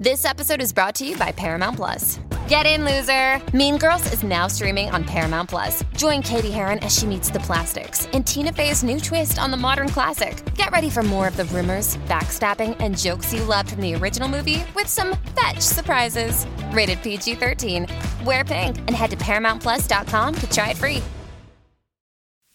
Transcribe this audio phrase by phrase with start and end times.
[0.00, 2.20] This episode is brought to you by Paramount Plus.
[2.48, 3.38] Get in, loser!
[3.54, 5.84] Mean Girls is now streaming on Paramount Plus.
[5.94, 9.58] Join Cady Heron as she meets the plastics in Tina Fey's new twist on the
[9.58, 10.42] modern classic.
[10.54, 14.26] Get ready for more of the rumors, backstabbing, and jokes you loved from the original
[14.26, 16.46] movie with some fetch surprises.
[16.72, 17.86] Rated PG 13.
[18.24, 21.02] Wear pink and head to ParamountPlus.com to try it free.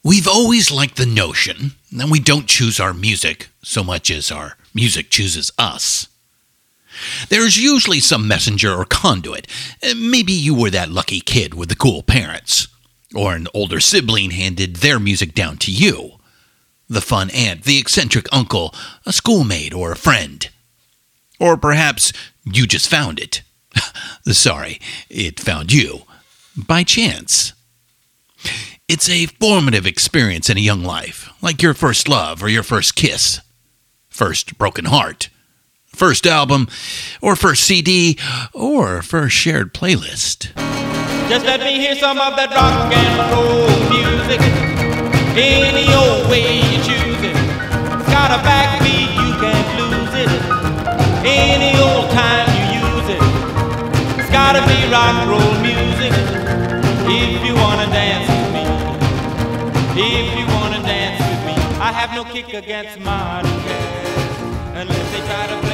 [0.03, 4.57] We've always liked the notion that we don't choose our music so much as our
[4.73, 6.07] music chooses us.
[7.29, 9.47] There's usually some messenger or conduit.
[9.83, 12.67] Uh, Maybe you were that lucky kid with the cool parents,
[13.13, 16.13] or an older sibling handed their music down to you.
[16.87, 18.73] The fun aunt, the eccentric uncle,
[19.05, 20.47] a schoolmate, or a friend.
[21.39, 22.13] Or perhaps
[22.45, 23.41] you just found it.
[24.31, 26.03] Sorry, it found you.
[26.55, 27.53] By chance.
[28.87, 32.95] It's a formative experience in a young life, like your first love or your first
[32.95, 33.41] kiss,
[34.09, 35.29] first broken heart,
[35.95, 36.67] first album,
[37.21, 38.19] or first CD,
[38.53, 40.53] or first shared playlist.
[41.29, 44.41] Just let me hear some of that rock and roll music.
[45.35, 47.35] Any old way you choose it.
[47.35, 50.29] It's got a backbeat, you can't lose it.
[51.25, 53.21] Any old time you use it.
[54.21, 56.13] It's gotta be rock and roll music.
[57.09, 58.63] If you wanna dance with me.
[59.97, 61.53] If you wanna dance with me.
[61.81, 62.97] I have no kick against.
[64.77, 65.64] Unless they try to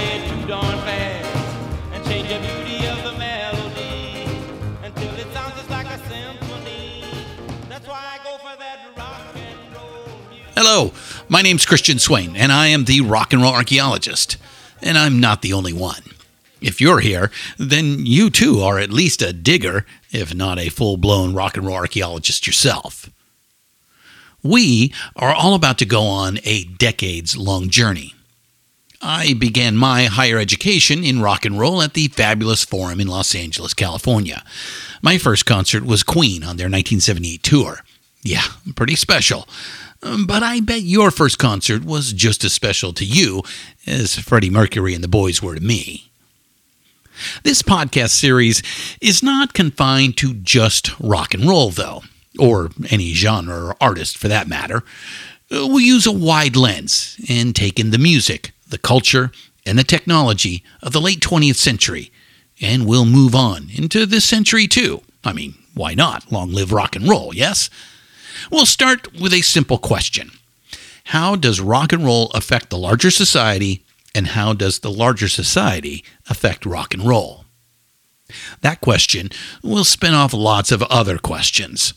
[10.64, 10.92] Hello,
[11.28, 14.38] my name's Christian Swain, and I am the rock and roll archaeologist.
[14.80, 16.04] And I'm not the only one.
[16.62, 20.98] If you're here, then you too are at least a digger, if not a full
[20.98, 23.10] blown rock and roll archaeologist yourself.
[24.44, 28.14] We are all about to go on a decades long journey.
[29.02, 33.34] I began my higher education in rock and roll at the Fabulous Forum in Los
[33.34, 34.44] Angeles, California.
[35.02, 37.80] My first concert was Queen on their 1978 tour.
[38.22, 38.44] Yeah,
[38.76, 39.48] pretty special.
[40.04, 43.44] Um, But I bet your first concert was just as special to you
[43.86, 46.12] as Freddie Mercury and the boys were to me.
[47.44, 48.64] This podcast series
[49.00, 52.02] is not confined to just rock and roll, though,
[52.40, 54.78] or any genre or artist for that matter.
[55.52, 59.32] Uh, We'll use a wide lens and take in the music, the culture,
[59.66, 62.12] and the technology of the late 20th century,
[62.60, 65.02] and we'll move on into this century too.
[65.24, 66.32] I mean, why not?
[66.32, 67.70] Long live rock and roll, yes?
[68.50, 70.32] We'll start with a simple question
[71.06, 73.84] How does rock and roll affect the larger society,
[74.16, 77.46] and how does the larger society affect rock and roll?
[78.62, 79.30] That question
[79.62, 81.94] will spin off lots of other questions.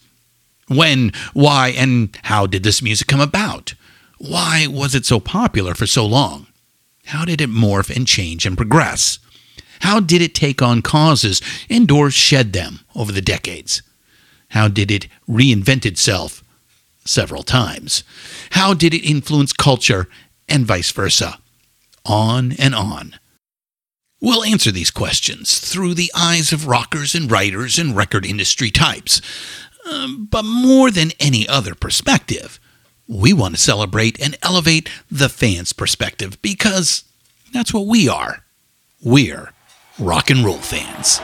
[0.66, 3.74] When, why, and how did this music come about?
[4.18, 6.46] Why was it so popular for so long?
[7.06, 9.18] How did it morph and change and progress?
[9.80, 13.82] How did it take on causes and or shed them over the decades?
[14.54, 16.44] How did it reinvent itself
[17.04, 18.04] several times?
[18.50, 20.08] How did it influence culture
[20.48, 21.38] and vice versa?
[22.04, 23.16] On and on.
[24.20, 29.20] We'll answer these questions through the eyes of rockers and writers and record industry types.
[29.90, 32.60] Um, but more than any other perspective,
[33.08, 37.02] we want to celebrate and elevate the fan's perspective because
[37.52, 38.44] that's what we are.
[39.02, 39.52] We're
[39.98, 41.20] rock and roll fans.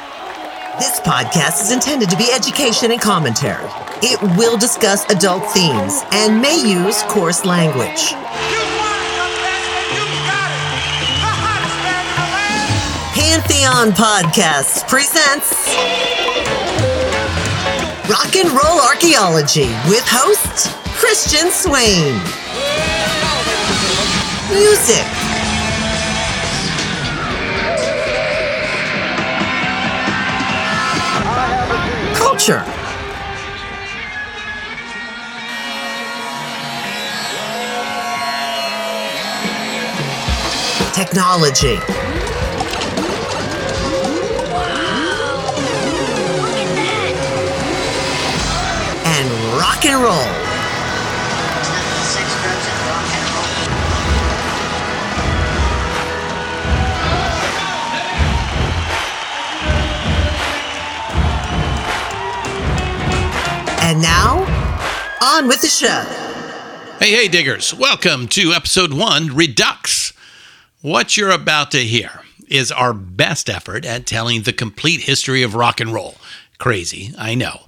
[0.79, 3.67] This podcast is intended to be education and commentary.
[4.03, 8.13] It will discuss adult themes and may use coarse language.
[13.15, 15.67] Pantheon Podcasts presents
[18.09, 22.15] Rock and Roll Archaeology with host Christian Swain.
[24.55, 25.30] Music.
[40.93, 41.79] Technology.
[49.07, 50.40] And rock and roll.
[63.91, 64.39] And now,
[65.21, 66.05] on with the show.
[67.01, 67.75] Hey, hey, diggers.
[67.75, 70.13] Welcome to episode one Redux.
[70.81, 75.57] What you're about to hear is our best effort at telling the complete history of
[75.57, 76.19] rock and roll.
[76.59, 77.63] Crazy, I know.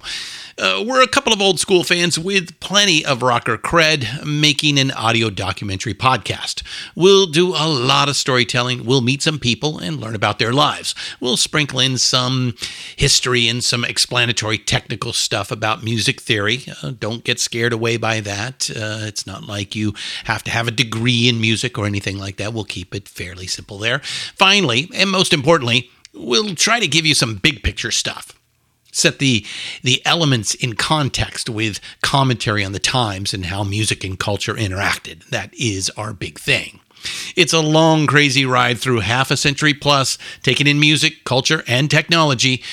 [0.63, 4.91] Uh, we're a couple of old school fans with plenty of rocker cred making an
[4.91, 6.63] audio documentary podcast.
[6.95, 8.85] We'll do a lot of storytelling.
[8.85, 10.95] We'll meet some people and learn about their lives.
[11.19, 12.55] We'll sprinkle in some
[12.95, 16.63] history and some explanatory technical stuff about music theory.
[16.81, 18.69] Uh, don't get scared away by that.
[18.69, 19.93] Uh, it's not like you
[20.23, 22.53] have to have a degree in music or anything like that.
[22.53, 23.99] We'll keep it fairly simple there.
[23.99, 28.39] Finally, and most importantly, we'll try to give you some big picture stuff
[28.95, 29.45] set the
[29.81, 35.27] the elements in context with commentary on the times and how music and culture interacted.
[35.29, 36.79] That is our big thing.
[37.35, 41.91] It's a long, crazy ride through half a century plus, taking in music, culture, and
[41.91, 42.63] technology.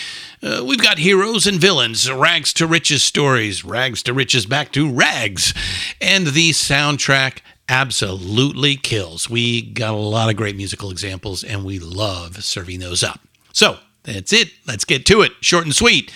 [0.43, 4.91] Uh, we've got heroes and villains, rags to riches stories, rags to riches back to
[4.91, 5.53] rags,
[6.01, 7.39] and the soundtrack
[7.69, 9.29] absolutely kills.
[9.29, 13.21] We got a lot of great musical examples, and we love serving those up.
[13.53, 14.51] So, that's it.
[14.67, 15.33] Let's get to it.
[15.41, 16.13] Short and sweet.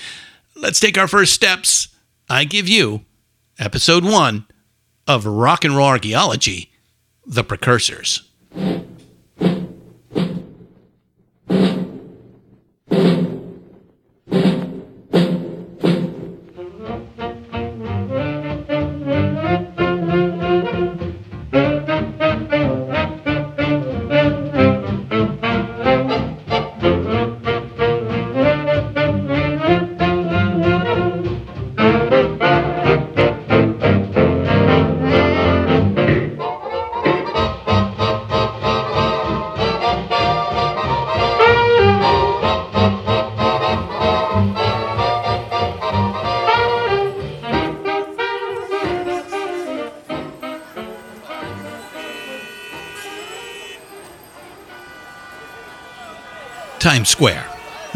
[0.56, 1.88] Let's take our first steps.
[2.28, 3.04] I give you
[3.58, 4.46] episode one
[5.06, 6.70] of Rock and Roll Archaeology
[7.26, 8.28] The Precursors.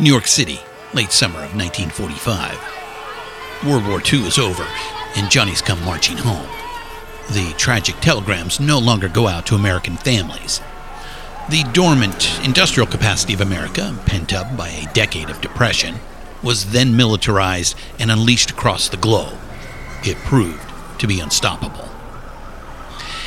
[0.01, 0.61] New York City,
[0.95, 3.67] late summer of 1945.
[3.67, 4.65] World War II is over,
[5.17, 6.49] and Johnny's come marching home.
[7.33, 10.61] The tragic telegrams no longer go out to American families.
[11.51, 15.97] The dormant industrial capacity of America, pent up by a decade of depression,
[16.45, 19.37] was then militarized and unleashed across the globe.
[20.05, 21.89] It proved to be unstoppable.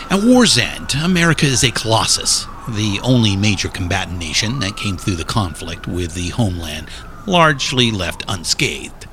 [0.10, 2.46] At war's end, America is a colossus,
[2.76, 6.88] the only major combatant nation that came through the conflict with the homeland
[7.26, 9.08] largely left unscathed.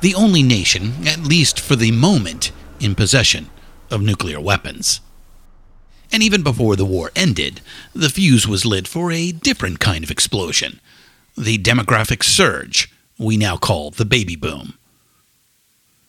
[0.00, 3.50] The only nation, at least for the moment, in possession
[3.90, 5.00] of nuclear weapons.
[6.12, 7.60] And even before the war ended,
[7.92, 10.80] the fuse was lit for a different kind of explosion
[11.36, 14.74] the demographic surge we now call the baby boom.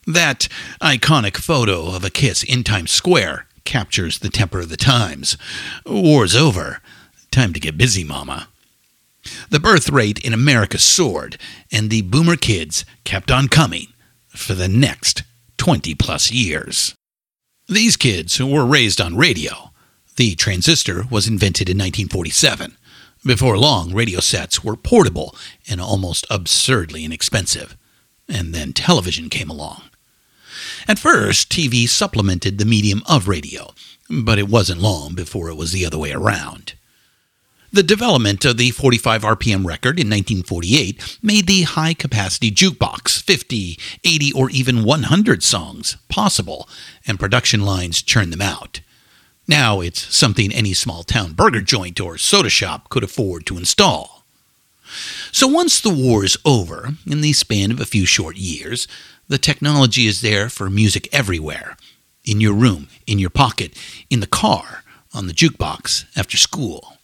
[0.05, 0.47] That
[0.81, 5.37] iconic photo of a kiss in Times Square captures the temper of the times.
[5.85, 6.81] War's over.
[7.31, 8.47] Time to get busy, Mama.
[9.49, 11.37] The birth rate in America soared,
[11.71, 13.87] and the boomer kids kept on coming
[14.27, 15.23] for the next
[15.57, 16.95] 20 plus years.
[17.67, 19.71] These kids were raised on radio.
[20.17, 22.77] The transistor was invented in 1947.
[23.25, 25.35] Before long, radio sets were portable
[25.67, 27.75] and almost absurdly inexpensive.
[28.29, 29.81] And then television came along.
[30.87, 33.73] At first, TV supplemented the medium of radio,
[34.09, 36.73] but it wasn't long before it was the other way around.
[37.73, 43.79] The development of the 45 RPM record in 1948 made the high capacity jukebox, 50,
[44.03, 46.69] 80, or even 100 songs, possible,
[47.07, 48.81] and production lines churned them out.
[49.47, 54.23] Now it's something any small town burger joint or soda shop could afford to install.
[55.31, 58.87] So once the war is over, in the span of a few short years,
[59.27, 61.77] the technology is there for music everywhere
[62.23, 63.77] in your room, in your pocket,
[64.09, 66.97] in the car, on the jukebox, after school.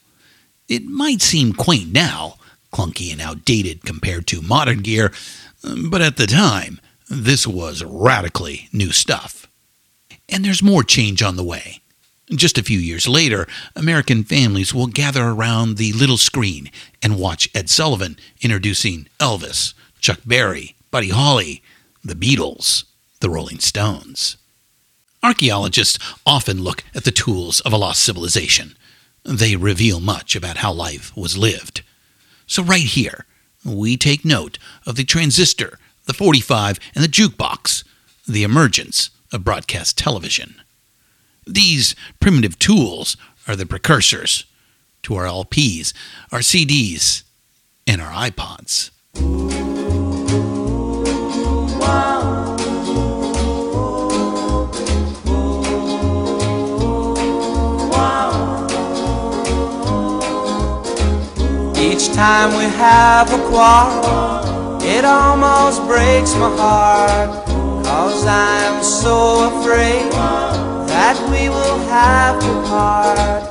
[0.67, 2.35] It might seem quaint now,
[2.71, 5.11] clunky and outdated compared to modern gear,
[5.89, 9.47] but at the time, this was radically new stuff.
[10.29, 11.81] And there's more change on the way.
[12.29, 16.71] Just a few years later, American families will gather around the little screen
[17.03, 21.61] and watch Ed Sullivan introducing Elvis, Chuck Berry, Buddy Holly,
[22.03, 22.85] the Beatles,
[23.19, 24.37] the Rolling Stones.
[25.23, 28.75] Archaeologists often look at the tools of a lost civilization.
[29.23, 31.83] They reveal much about how life was lived.
[32.47, 33.25] So, right here,
[33.63, 37.83] we take note of the transistor, the 45, and the jukebox,
[38.27, 40.55] the emergence of broadcast television.
[41.45, 43.15] These primitive tools
[43.47, 44.45] are the precursors
[45.03, 45.93] to our LPs,
[46.31, 47.23] our CDs,
[47.87, 48.91] and our iPods.
[62.01, 67.45] Each time we have a quarrel, It almost breaks my heart,
[67.85, 70.11] cause I'm so afraid
[70.89, 73.43] that we will have to part.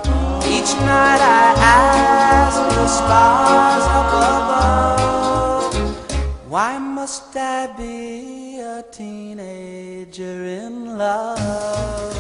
[0.46, 5.19] Each night I ask the stars up above,
[6.50, 12.16] why must I be a teenager in love?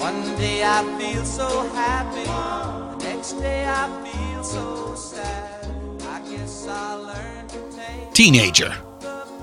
[0.00, 5.68] One day I feel so happy, the next day I feel so sad.
[6.04, 8.14] I guess learn to take.
[8.14, 8.74] Teenager.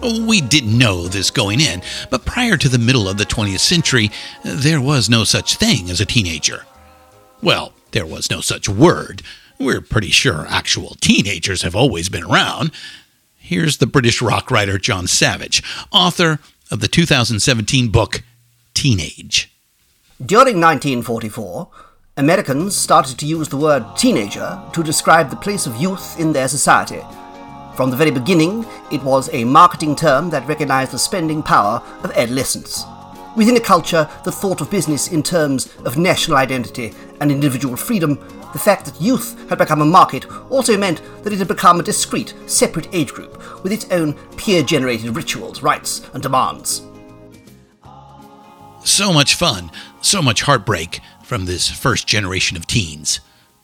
[0.01, 3.59] Oh, we didn't know this going in, but prior to the middle of the 20th
[3.59, 4.09] century,
[4.43, 6.65] there was no such thing as a teenager.
[7.43, 9.21] Well, there was no such word.
[9.59, 12.71] We're pretty sure actual teenagers have always been around.
[13.47, 15.63] Here's the British rock writer John Savage,
[15.93, 16.39] author
[16.69, 18.21] of the 2017 book
[18.73, 19.49] Teenage.
[20.19, 21.69] During 1944,
[22.17, 26.49] Americans started to use the word teenager to describe the place of youth in their
[26.49, 26.99] society.
[27.77, 32.11] From the very beginning, it was a marketing term that recognized the spending power of
[32.17, 32.83] adolescents.
[33.37, 38.17] Within a culture that thought of business in terms of national identity and individual freedom,
[38.53, 41.83] the fact that youth had become a market also meant that it had become a
[41.83, 46.81] discrete, separate age group with its own peer generated rituals, rights, and demands.
[48.83, 49.69] So much fun,
[50.01, 53.19] so much heartbreak from this first generation of teens.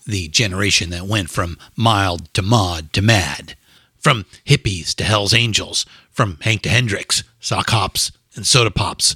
[0.06, 3.56] The generation that went from mild to mod to mad.
[3.98, 5.86] From hippies to Hell's Angels.
[6.12, 9.16] From Hank to Hendrix, sock hops, and soda pops.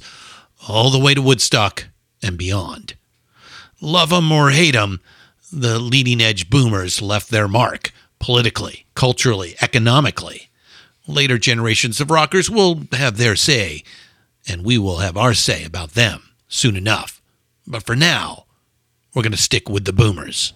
[0.66, 1.88] All the way to Woodstock
[2.22, 2.94] and beyond.
[3.80, 5.00] Love 'em or hate 'em,
[5.52, 10.50] the leading edge boomers left their mark politically, culturally, economically.
[11.06, 13.82] Later generations of rockers will have their say,
[14.46, 17.22] and we will have our say about them soon enough.
[17.66, 18.44] But for now,
[19.14, 20.52] we're going to stick with the boomers.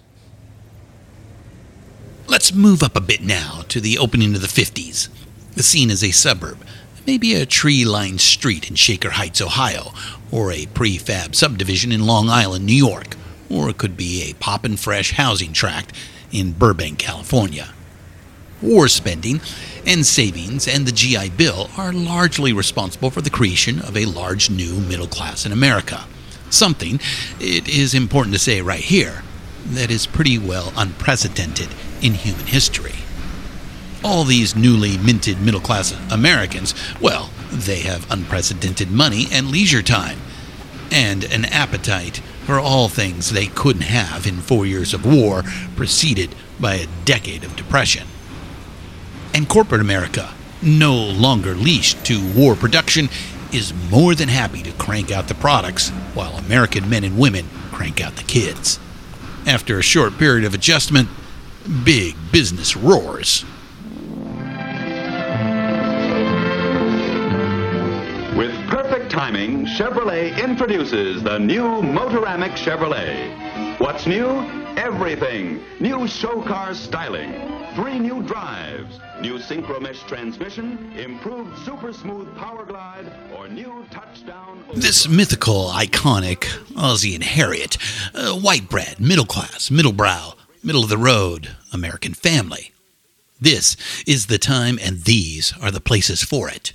[2.26, 5.08] Let's move up a bit now to the opening of the 50s.
[5.54, 6.64] The scene is a suburb,
[7.06, 9.92] maybe a tree lined street in Shaker Heights, Ohio,
[10.30, 13.16] or a prefab subdivision in Long Island, New York,
[13.52, 15.92] or it could be a poppin' fresh housing tract
[16.32, 17.68] in Burbank, California.
[18.62, 19.40] War spending
[19.84, 24.48] and savings and the GI Bill are largely responsible for the creation of a large
[24.48, 26.04] new middle class in America.
[26.48, 27.00] Something,
[27.40, 29.22] it is important to say right here,
[29.66, 31.68] that is pretty well unprecedented
[32.00, 32.94] in human history.
[34.04, 40.18] All these newly minted middle class Americans, well, they have unprecedented money and leisure time,
[40.90, 45.42] and an appetite for all things they couldn't have in four years of war,
[45.76, 48.06] preceded by a decade of depression.
[49.34, 53.08] And corporate America, no longer leashed to war production,
[53.52, 58.00] is more than happy to crank out the products while American men and women crank
[58.00, 58.78] out the kids.
[59.46, 61.08] After a short period of adjustment,
[61.84, 63.44] big business roars.
[69.12, 73.78] Timing, Chevrolet introduces the new Motoramic Chevrolet.
[73.78, 74.26] What's new?
[74.78, 75.62] Everything.
[75.80, 77.30] New show car styling.
[77.74, 78.98] Three new drives.
[79.20, 84.64] New synchromesh transmission, improved super smooth power glide, or new touchdown.
[84.74, 87.76] This mythical, iconic Ozzie and Harriet,
[88.14, 92.72] uh, white bread, middle class, middle brow, middle of the road, American family.
[93.38, 93.76] This
[94.06, 96.72] is the time, and these are the places for it.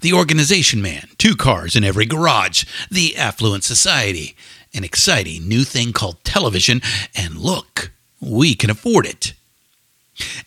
[0.00, 4.36] The organization man, two cars in every garage, the affluent society,
[4.72, 6.80] an exciting new thing called television,
[7.14, 9.34] and look, we can afford it.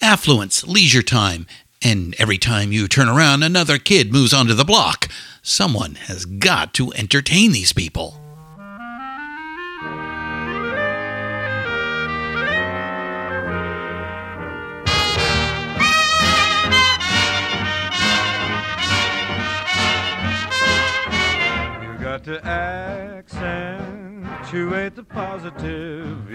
[0.01, 1.45] Affluence, leisure time,
[1.81, 5.07] and every time you turn around, another kid moves onto the block.
[5.41, 8.19] Someone has got to entertain these people.
[22.17, 22.43] Got to
[23.27, 26.29] accentuate the positive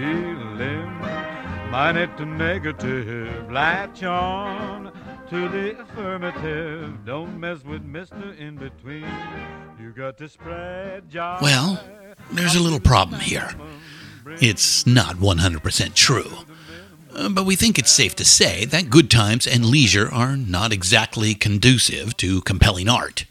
[1.71, 3.51] minus the negative.
[3.51, 4.93] Latch on
[5.29, 7.05] to the affirmative.
[7.05, 9.11] Don't mess with Mister In Between.
[9.81, 11.39] You got to spread joy.
[11.43, 11.83] Well,
[12.31, 13.51] there's a little problem here.
[14.41, 16.31] It's not 100% true.
[17.31, 21.35] But we think it's safe to say that good times and leisure are not exactly
[21.35, 23.25] conducive to compelling art.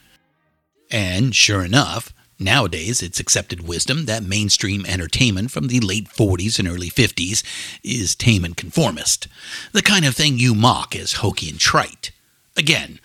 [0.92, 6.68] And sure enough, nowadays it's accepted wisdom that mainstream entertainment from the late 40s and
[6.68, 7.44] early 50s
[7.84, 9.28] is tame and conformist.
[9.72, 12.12] The kind of thing you mock as hokey and trite.
[12.58, 13.00] Again,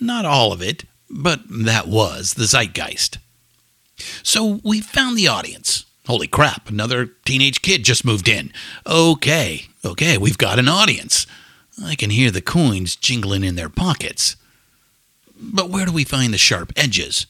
[0.00, 3.18] not all of it, but that was the zeitgeist.
[4.22, 5.84] So we found the audience.
[6.06, 8.52] Holy crap, another teenage kid just moved in.
[8.86, 11.26] Okay, okay, we've got an audience.
[11.82, 14.36] I can hear the coins jingling in their pockets.
[15.40, 17.26] But where do we find the sharp edges,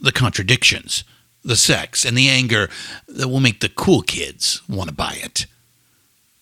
[0.00, 1.04] the contradictions,
[1.42, 2.68] the sex, and the anger
[3.08, 5.46] that will make the cool kids want to buy it?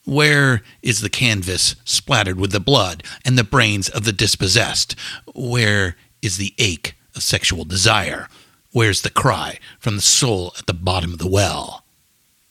[0.04, 4.94] Where is the canvas splattered with the blood and the brains of the dispossessed?
[5.34, 8.28] Where is the ache of sexual desire?
[8.72, 11.84] Where's the cry from the soul at the bottom of the well?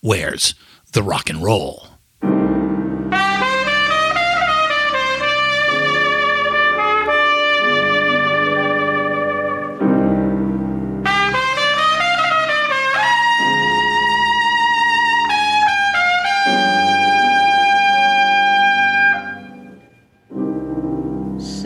[0.01, 0.53] Where's
[0.91, 1.87] the rock and roll?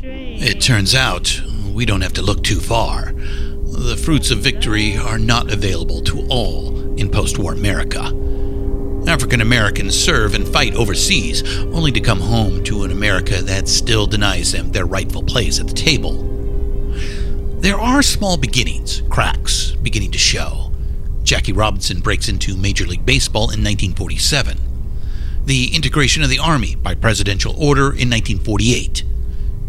[0.00, 3.12] It turns out we don't have to look too far.
[3.12, 8.04] The fruits of victory are not available to all in post war America.
[9.08, 14.06] African Americans serve and fight overseas only to come home to an America that still
[14.06, 16.24] denies them their rightful place at the table.
[17.60, 20.70] There are small beginnings, cracks beginning to show.
[21.24, 24.58] Jackie Robinson breaks into Major League Baseball in 1947.
[25.44, 29.02] The integration of the Army by presidential order in 1948.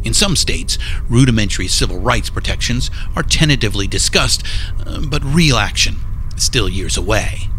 [0.03, 0.77] In some states,
[1.09, 4.43] rudimentary civil rights protections are tentatively discussed,
[4.85, 5.97] uh, but real action
[6.35, 7.49] is still years away.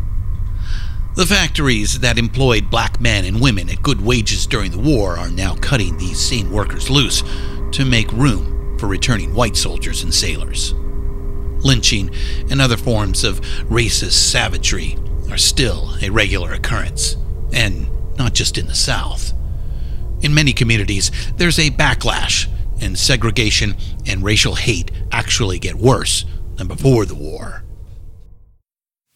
[1.16, 5.30] The factories that employed black men and women at good wages during the war are
[5.30, 7.22] now cutting these same workers loose
[7.72, 10.72] to make room for returning white soldiers and sailors.
[11.62, 12.14] Lynching
[12.48, 14.96] and other forms of racist savagery
[15.30, 17.16] are still a regular occurrence,
[17.52, 19.34] and not just in the South.
[20.22, 22.46] In many communities, there's a backlash,
[22.80, 23.74] and segregation
[24.06, 26.24] and racial hate actually get worse
[26.56, 27.62] than before the war.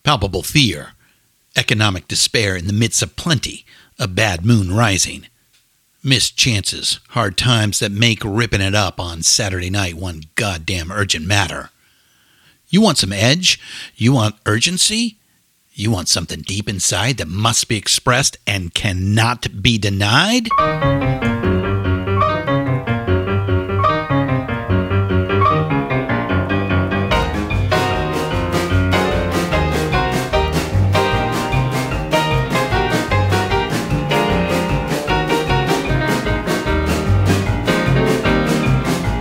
[0.02, 0.92] Palpable fear,
[1.56, 3.64] economic despair in the midst of plenty,
[3.98, 5.26] a bad moon rising.
[6.02, 11.26] Missed chances, hard times that make ripping it up on Saturday night one goddamn urgent
[11.26, 11.70] matter.
[12.68, 13.60] You want some edge?
[13.96, 15.18] You want urgency?
[15.76, 20.46] You want something deep inside that must be expressed and cannot be denied?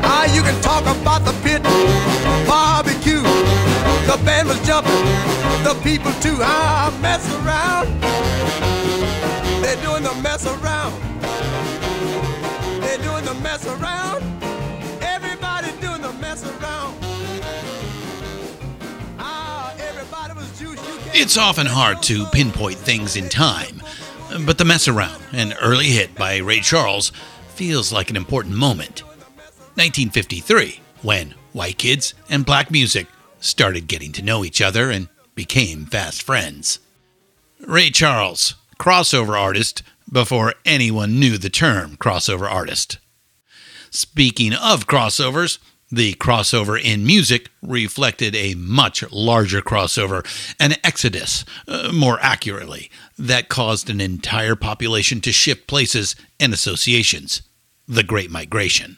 [0.06, 1.64] Ah, you can talk about the pit,
[2.46, 3.24] barbecue.
[4.06, 4.92] The band was jumping,
[5.84, 6.38] people too.
[6.40, 7.88] Ah, mess around.
[9.62, 10.94] They're doing the mess around.
[12.82, 14.24] They're doing the mess around.
[15.02, 16.98] Everybody doing the mess around.
[19.20, 20.80] Ah, everybody was juice.
[21.14, 23.82] It's often hard to pinpoint things in time,
[24.46, 27.12] but the mess around, an early hit by Ray Charles,
[27.50, 29.02] feels like an important moment.
[29.76, 33.08] 1953, when white kids and black music
[33.40, 36.80] started getting to know each other and became fast friends.
[37.60, 43.00] Ray Charles, crossover artist before anyone knew the term crossover artist.
[43.90, 45.60] Speaking of crossovers,
[45.92, 50.26] the crossover in music reflected a much larger crossover,
[50.60, 57.44] an exodus, uh, more accurately, that caused an entire population to shift places and associations
[57.88, 58.98] the Great Migration.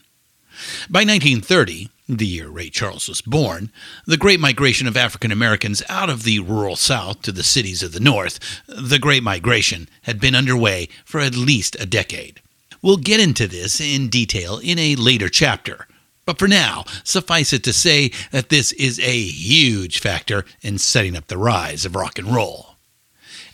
[0.89, 3.71] By 1930, the year Ray Charles was born,
[4.05, 7.93] the Great Migration of African Americans out of the rural South to the cities of
[7.93, 12.41] the North, the Great Migration, had been underway for at least a decade.
[12.81, 15.87] We'll get into this in detail in a later chapter.
[16.25, 21.15] But for now, suffice it to say that this is a huge factor in setting
[21.15, 22.75] up the rise of rock and roll.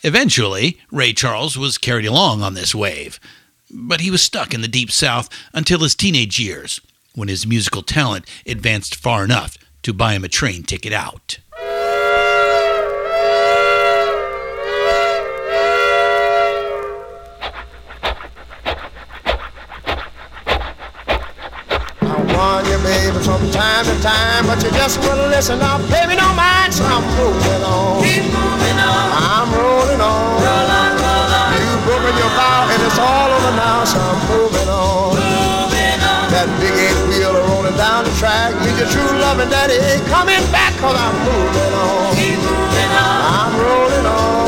[0.02, 3.20] Eventually, Ray Charles was carried along on this wave,
[3.70, 6.80] but he was stuck in the Deep South until his teenage years,
[7.14, 11.38] when his musical talent advanced far enough to buy him a train ticket out.
[22.00, 25.58] I warn you, baby, from time to time, but you just wouldn't listen.
[25.58, 28.02] Now, pay me no mind, so I'm moving on.
[28.04, 29.12] Keep moving on.
[29.12, 30.42] I'm rolling on.
[30.42, 31.52] Roll on, roll on.
[31.58, 35.12] You broken your vow, and it's all house, I'm moving on.
[36.32, 37.01] That big eight wheel rolling
[37.82, 38.54] down the track.
[38.62, 42.14] Need your true loving daddy ain't coming back, cause I'm moving on.
[42.94, 44.46] I'm rolling on.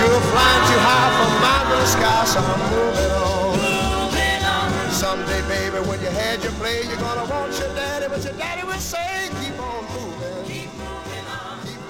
[0.00, 4.88] You're flying too high for my little sky, so I'm moving on.
[4.90, 8.66] Someday, baby, when you had your play, you're gonna want your daddy, but your daddy
[8.66, 10.44] would say, keep on moving.
[10.48, 10.70] Keep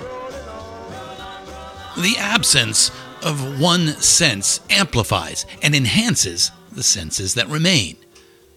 [0.03, 2.03] rolling on.
[2.03, 2.91] The absence
[3.23, 7.97] of one sense amplifies and enhances the senses that remain.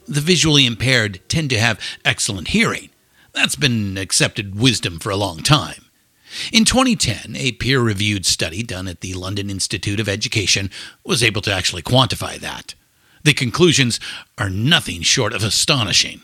[0.08, 2.90] The visually impaired tend to have excellent hearing.
[3.34, 5.86] That's been accepted wisdom for a long time.
[6.52, 10.72] In 2010, a peer reviewed study done at the London Institute of Education
[11.04, 12.74] was able to actually quantify that.
[13.24, 14.00] The conclusions
[14.38, 16.22] are nothing short of astonishing.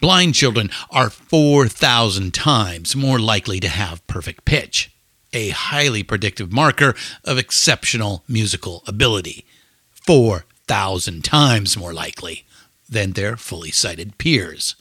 [0.00, 4.92] Blind children are 4,000 times more likely to have perfect pitch,
[5.32, 9.44] a highly predictive marker of exceptional musical ability.
[9.90, 12.44] 4,000 times more likely
[12.92, 14.74] than their fully sighted peers.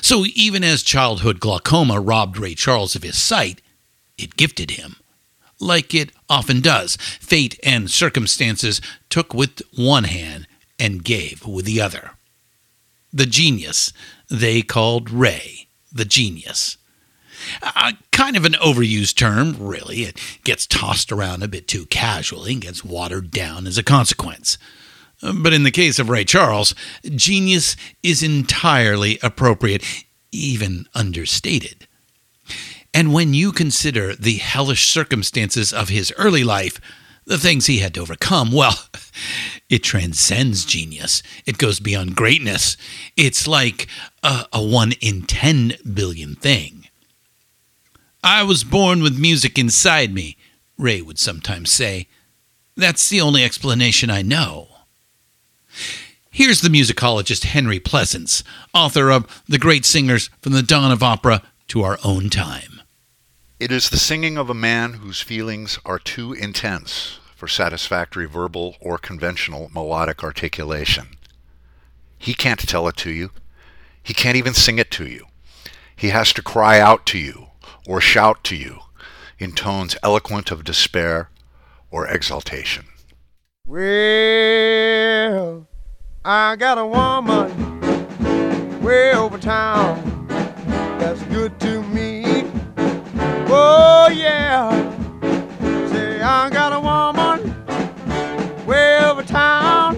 [0.00, 3.60] So even as childhood glaucoma robbed Ray Charles of his sight,
[4.16, 4.96] it gifted him.
[5.58, 10.46] Like it often does, fate and circumstances took with one hand
[10.78, 12.12] and gave with the other.
[13.12, 13.92] The genius
[14.28, 15.66] they called Ray
[15.96, 16.76] the genius.
[17.62, 20.02] A kind of an overused term, really.
[20.02, 24.58] It gets tossed around a bit too casually and gets watered down as a consequence.
[25.22, 26.74] But in the case of Ray Charles,
[27.04, 29.82] genius is entirely appropriate,
[30.30, 31.86] even understated.
[32.92, 36.80] And when you consider the hellish circumstances of his early life,
[37.26, 38.74] the things he had to overcome, well,
[39.68, 41.22] it transcends genius.
[41.44, 42.76] It goes beyond greatness.
[43.16, 43.88] It's like
[44.22, 46.88] a, a one in 10 billion thing.
[48.22, 50.36] I was born with music inside me,
[50.78, 52.08] Ray would sometimes say.
[52.76, 54.75] That's the only explanation I know.
[56.36, 58.44] Here's the musicologist Henry Pleasants,
[58.74, 62.82] author of The Great Singers from the Dawn of Opera to Our Own Time.
[63.58, 68.76] It is the singing of a man whose feelings are too intense for satisfactory verbal
[68.82, 71.06] or conventional melodic articulation.
[72.18, 73.30] He can't tell it to you.
[74.02, 75.24] He can't even sing it to you.
[75.96, 77.46] He has to cry out to you
[77.86, 78.80] or shout to you
[79.38, 81.30] in tones eloquent of despair
[81.90, 82.84] or exaltation.
[83.64, 85.66] Well,
[86.28, 87.52] I got a woman
[88.82, 90.26] way over town
[90.98, 92.50] that's good to me.
[93.48, 94.72] Oh, yeah.
[95.92, 97.54] Say, I got a woman
[98.66, 99.94] way over town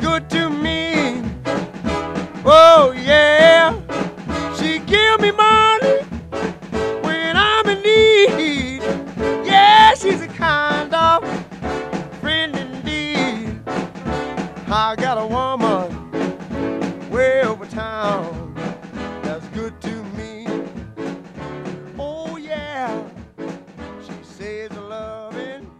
[0.00, 1.22] good to me.
[2.44, 3.72] Oh, yeah.
[4.56, 6.02] She give me money
[7.02, 8.82] when I'm in need.
[9.46, 10.73] Yeah, she's a kind
[14.76, 16.10] I got a woman
[17.08, 18.54] way over town
[19.22, 20.48] that's good to me.
[21.96, 23.08] Oh yeah,
[24.04, 25.70] she says loving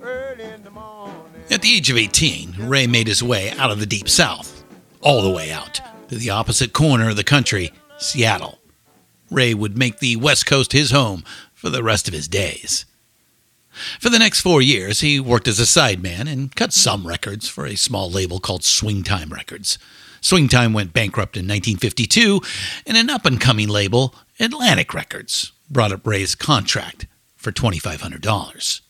[0.00, 1.42] early in the morning.
[1.50, 4.62] At the age of 18, Ray made his way out of the Deep South,
[5.00, 8.60] all the way out to the opposite corner of the country, Seattle.
[9.32, 12.86] Ray would make the West Coast his home for the rest of his days.
[14.00, 17.66] For the next four years, he worked as a sideman and cut some records for
[17.66, 19.78] a small label called Swingtime Records.
[20.20, 22.40] Swingtime went bankrupt in 1952,
[22.86, 28.80] and an up and coming label, Atlantic Records, brought up Ray's contract for $2,500.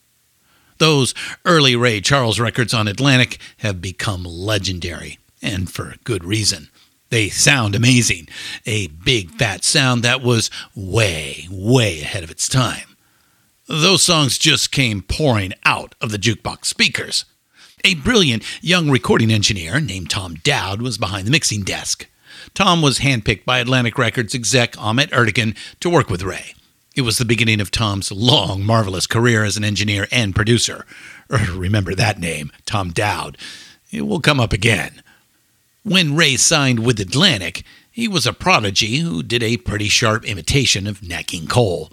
[0.79, 6.69] Those early Ray Charles records on Atlantic have become legendary, and for good reason.
[7.11, 8.29] They sound amazing.
[8.67, 12.96] A big fat sound that was way, way ahead of its time.
[13.69, 17.25] Those songs just came pouring out of the jukebox speakers.
[17.85, 22.07] A brilliant young recording engineer named Tom Dowd was behind the mixing desk.
[22.55, 26.55] Tom was handpicked by Atlantic Records exec Ahmet Ertegun to work with Ray.
[26.95, 30.87] It was the beginning of Tom's long, marvelous career as an engineer and producer.
[31.33, 33.37] Er, remember that name, Tom Dowd.
[33.91, 35.03] It will come up again.
[35.83, 40.87] When Ray signed with Atlantic, he was a prodigy who did a pretty sharp imitation
[40.87, 41.91] of Nat Cole.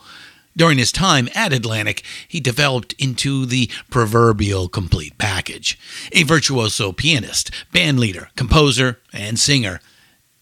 [0.55, 5.79] During his time at Atlantic, he developed into the proverbial complete package
[6.11, 9.79] a virtuoso pianist, bandleader, composer, and singer,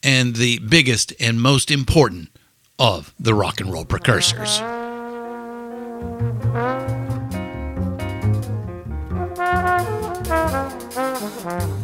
[0.03, 2.29] and the biggest and most important
[2.77, 4.59] of the rock and roll precursors.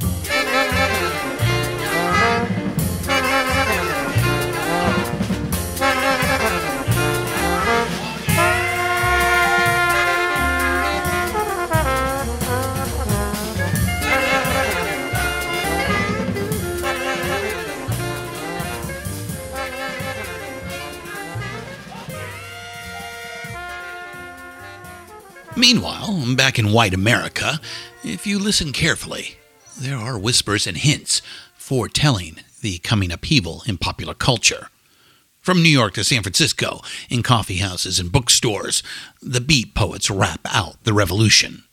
[25.58, 27.60] Meanwhile, back in white America,
[28.04, 29.38] if you listen carefully,
[29.76, 31.24] there are whispers and hints
[31.56, 34.70] foretelling the coming upheaval in popular culture.
[35.42, 38.84] From New York to San Francisco, in coffee houses and bookstores,
[39.20, 41.64] the beat poets rap out the revolution.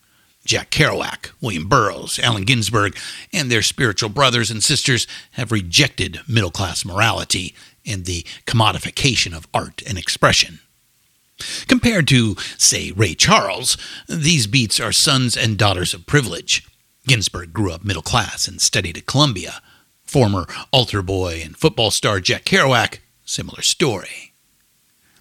[0.47, 2.97] Jack Kerouac, William Burroughs, Allen Ginsberg,
[3.35, 9.47] and their spiritual brothers and sisters have rejected middle class morality and the commodification of
[9.53, 10.61] art and expression.
[11.69, 13.77] Compared to, say, Ray Charles,
[14.09, 16.67] these beats are sons and daughters of privilege.
[17.07, 19.61] Ginsberg grew up middle class and studied at Columbia.
[20.05, 24.33] Former altar boy and football star Jack Kerouac, similar story.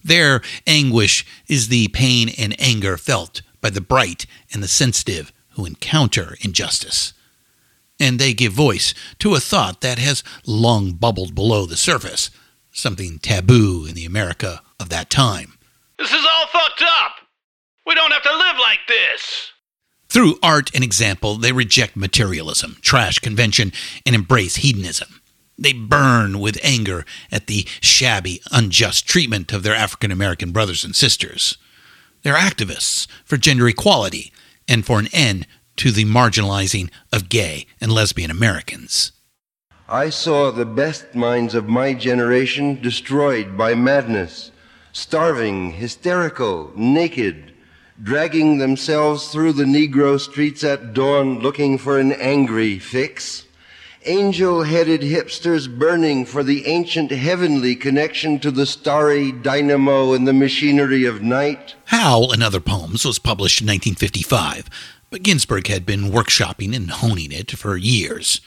[0.04, 5.66] Their anguish is the pain and anger felt by the bright and the sensitive who
[5.66, 7.14] encounter injustice.
[8.00, 12.30] And they give voice to a thought that has long bubbled below the surface,
[12.72, 15.58] something taboo in the America of that time.
[15.98, 17.12] This is all fucked up.
[17.86, 19.52] We don't have to live like this.
[20.10, 23.72] Through art and example, they reject materialism, trash convention,
[24.06, 25.22] and embrace hedonism.
[25.58, 30.96] They burn with anger at the shabby, unjust treatment of their African American brothers and
[30.96, 31.58] sisters.
[32.24, 34.32] They're activists for gender equality
[34.68, 35.46] and for an end
[35.78, 39.12] to the marginalizing of gay and lesbian Americans.
[39.90, 44.52] I saw the best minds of my generation destroyed by madness,
[44.94, 47.52] starving, hysterical, naked,
[48.02, 53.44] dragging themselves through the Negro streets at dawn looking for an angry fix
[54.06, 60.34] angel headed hipsters burning for the ancient heavenly connection to the starry dynamo and the
[60.34, 61.76] machinery of night.
[61.86, 64.70] Howl and Other Poems was published in 1955,
[65.10, 68.42] but Ginsberg had been workshopping and honing it for years.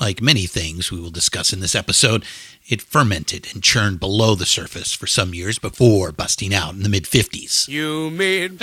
[0.00, 2.24] Like many things we will discuss in this episode,
[2.68, 6.88] it fermented and churned below the surface for some years before busting out in the
[6.88, 7.66] mid 50s.
[7.66, 8.60] You made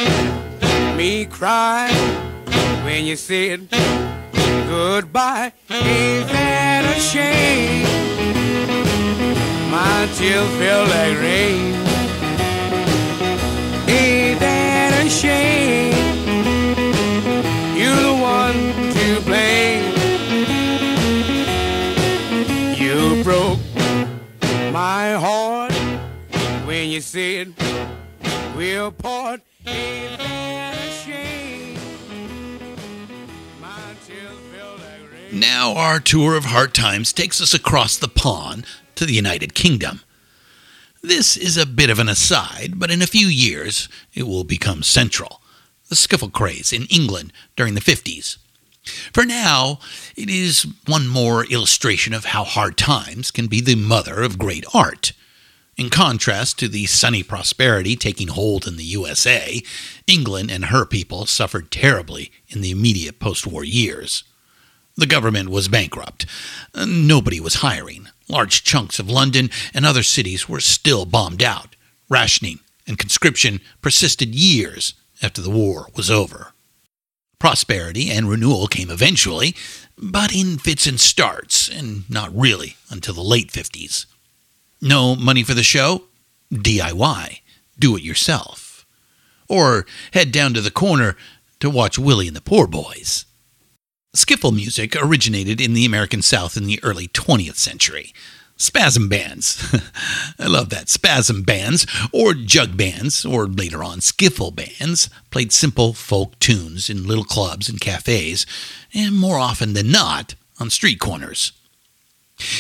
[0.96, 1.92] me cry
[2.86, 3.68] when you said
[4.68, 5.52] goodbye.
[5.70, 7.84] Ain't that a shame?
[9.70, 11.74] My tears feel like rain.
[13.90, 15.65] Ain't that a shame?
[24.76, 25.72] My heart
[26.68, 27.00] when you
[28.58, 29.40] we'll part.
[35.32, 40.02] Now, our tour of hard times takes us across the pond to the United Kingdom.
[41.02, 44.84] This is a bit of an aside, but in a few years it will become
[44.84, 45.42] central.
[45.88, 48.40] The skiffle craze in England during the 50s.
[49.14, 49.80] For now,
[50.16, 54.66] it is one more illustration of how hard times can be the mother of great
[54.74, 55.14] art.
[55.78, 59.62] In contrast to the sunny prosperity taking hold in the USA,
[60.08, 64.24] England and her people suffered terribly in the immediate post war years.
[64.96, 66.26] The government was bankrupt.
[66.74, 68.08] Nobody was hiring.
[68.30, 71.76] Large chunks of London and other cities were still bombed out.
[72.08, 76.54] Rationing and conscription persisted years after the war was over.
[77.40, 79.56] Prosperity and renewal came eventually,
[79.98, 84.06] but in fits and starts, and not really until the late 50s.
[84.82, 86.04] No money for the show?
[86.54, 87.40] DIY.
[87.78, 88.86] Do it yourself.
[89.48, 91.16] Or head down to the corner
[91.60, 93.26] to watch Willie and the Poor Boys.
[94.16, 98.14] Skiffle music originated in the American South in the early 20th century.
[98.58, 99.76] Spasm bands.
[100.40, 100.88] I love that.
[100.88, 107.06] Spasm bands, or jug bands, or later on skiffle bands, played simple folk tunes in
[107.06, 108.46] little clubs and cafes,
[108.94, 111.52] and more often than not, on street corners.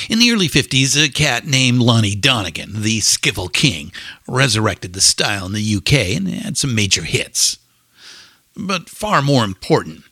[0.09, 3.91] In the early 50s, a cat named Lonnie Donegan, the Skiffle King,
[4.27, 7.57] resurrected the style in the UK and had some major hits.
[8.55, 10.03] But far more important,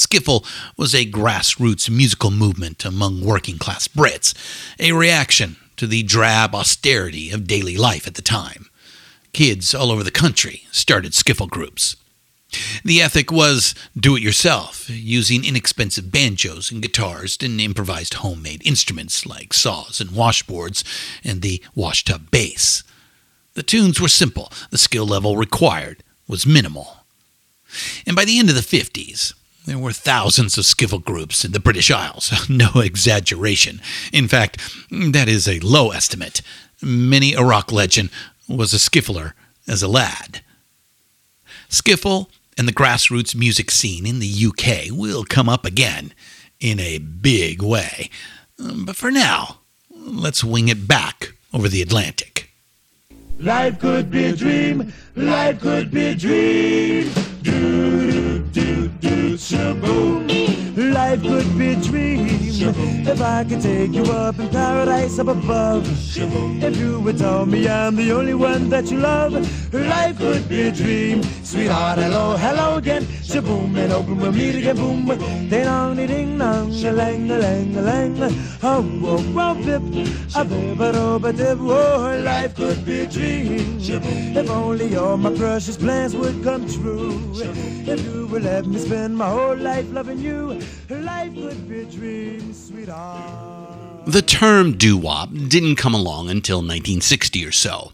[0.00, 0.46] Skiffle
[0.78, 4.34] was a grassroots musical movement among working class Brits,
[4.78, 8.70] a reaction to the drab austerity of daily life at the time.
[9.34, 11.96] Kids all over the country started skiffle groups.
[12.82, 19.26] The ethic was do it yourself, using inexpensive banjos and guitars and improvised homemade instruments
[19.26, 20.82] like saws and washboards
[21.22, 22.82] and the washtub bass.
[23.52, 27.04] The tunes were simple, the skill level required was minimal.
[28.06, 29.34] And by the end of the 50s,
[29.66, 32.32] there were thousands of skiffle groups in the British Isles.
[32.50, 33.80] No exaggeration.
[34.12, 34.58] In fact,
[34.90, 36.42] that is a low estimate.
[36.82, 38.10] Many a rock legend
[38.48, 39.32] was a skiffler
[39.68, 40.42] as a lad.
[41.68, 42.26] Skiffle
[42.58, 46.12] and the grassroots music scene in the UK will come up again
[46.58, 48.10] in a big way.
[48.58, 52.50] But for now, let's wing it back over the Atlantic.
[53.38, 57.29] Life could be a dream, life could be a dream.
[57.42, 60.28] Do, do, do, do shaboom.
[60.94, 65.86] Life could be a if I could take you up in paradise up above.
[66.16, 69.32] If you would tell me I'm the only one that you love,
[69.72, 71.22] life could be a dream.
[71.42, 73.04] Sweetheart, hello, hello again.
[73.04, 74.76] Shaboom, and open we'll meet again.
[74.76, 78.16] Boom, ding dong, ding dong, a lang, a lang, a lang.
[78.62, 79.82] Oh, oh, oh, pip,
[80.36, 81.58] a bip, a dip.
[81.60, 83.78] Oh, life could be a dream.
[83.80, 87.18] If only all my precious plans would come true.
[87.34, 91.84] If you would let me spend my whole life loving you, life could be a
[91.86, 92.49] dream.
[94.06, 97.92] The term doo wop didn't come along until 1960 or so,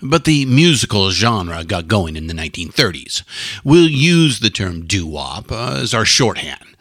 [0.00, 3.24] but the musical genre got going in the 1930s.
[3.64, 6.76] We'll use the term doo wop uh, as our shorthand.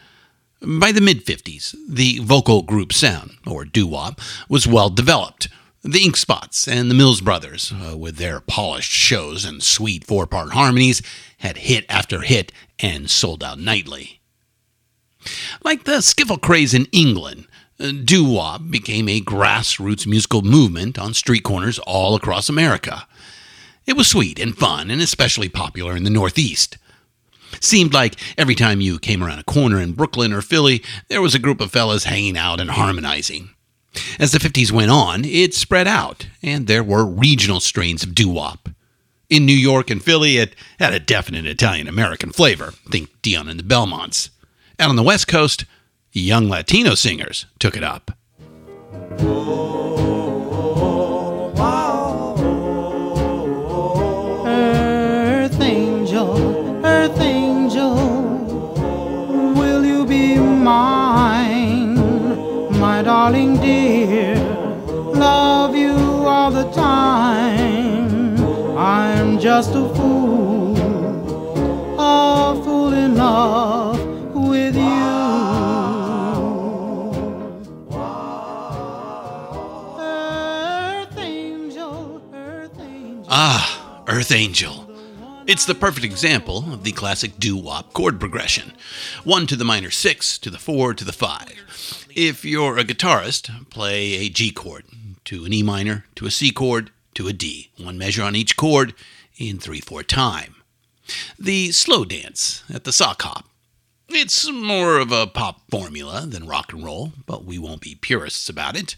[0.61, 5.47] By the mid 50s, the vocal group sound, or doo wop, was well developed.
[5.81, 10.27] The Ink Spots and the Mills Brothers, uh, with their polished shows and sweet four
[10.27, 11.01] part harmonies,
[11.39, 14.19] had hit after hit and sold out nightly.
[15.63, 17.47] Like the skiffle craze in England,
[17.79, 23.07] uh, doo wop became a grassroots musical movement on street corners all across America.
[23.85, 26.77] It was sweet and fun, and especially popular in the Northeast.
[27.59, 31.35] Seemed like every time you came around a corner in Brooklyn or Philly, there was
[31.35, 33.51] a group of fellas hanging out and harmonizing.
[34.19, 38.29] As the 50s went on, it spread out, and there were regional strains of doo
[38.29, 38.69] wop.
[39.29, 42.73] In New York and Philly, it had a definite Italian American flavor.
[42.89, 44.29] Think Dion and the Belmonts.
[44.77, 45.65] And on the West Coast,
[46.11, 48.11] young Latino singers took it up.
[54.47, 57.95] Earth angel, earth angel,
[59.55, 61.95] will you be mine,
[62.77, 64.35] my darling dear?
[65.13, 65.93] Love you
[66.27, 68.37] all the time.
[68.77, 69.94] I'm just a
[85.55, 88.73] It's the perfect example of the classic doo wop chord progression
[89.23, 92.07] 1 to the minor 6, to the 4, to the 5.
[92.13, 94.83] If you're a guitarist, play a G chord,
[95.23, 98.57] to an E minor, to a C chord, to a D, one measure on each
[98.57, 98.93] chord
[99.37, 100.55] in 3 4 time.
[101.39, 103.45] The slow dance at the sock hop.
[104.09, 108.49] It's more of a pop formula than rock and roll, but we won't be purists
[108.49, 108.97] about it.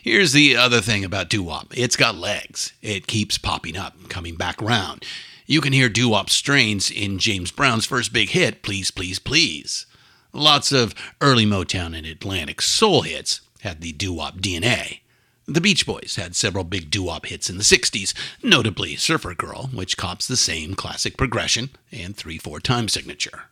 [0.00, 2.72] Here's the other thing about doo wop it's got legs.
[2.82, 5.04] It keeps popping up, coming back around.
[5.48, 9.86] You can hear doo wop strains in James Brown's first big hit, Please, Please, Please.
[10.32, 15.00] Lots of early Motown and Atlantic soul hits had the doo wop DNA.
[15.46, 19.70] The Beach Boys had several big doo wop hits in the 60s, notably Surfer Girl,
[19.72, 23.44] which cops the same classic progression and 3 4 time signature.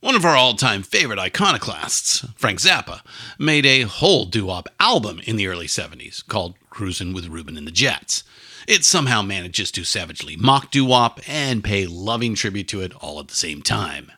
[0.00, 3.02] One of our all time favorite iconoclasts, Frank Zappa,
[3.38, 7.66] made a whole doo wop album in the early 70s called Cruisin' with Ruben and
[7.66, 8.24] the Jets.
[8.66, 13.20] It somehow manages to savagely mock doo wop and pay loving tribute to it all
[13.20, 14.10] at the same time.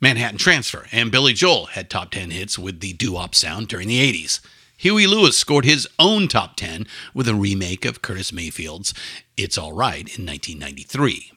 [0.00, 3.88] Manhattan Transfer and Billy Joel had top 10 hits with the doo wop sound during
[3.88, 4.40] the 80s.
[4.78, 8.94] Huey Lewis scored his own top 10 with a remake of Curtis Mayfield's
[9.36, 11.32] It's All Right in 1993.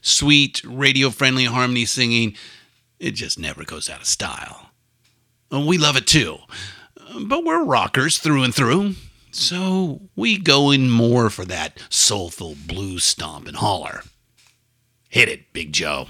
[0.00, 2.34] Sweet, radio friendly harmony singing,
[2.98, 4.70] it just never goes out of style.
[5.50, 6.38] We love it too,
[7.20, 8.94] but we're rockers through and through,
[9.32, 14.02] so we go in more for that soulful blues stomp and holler.
[15.08, 16.06] Hit it, Big Joe.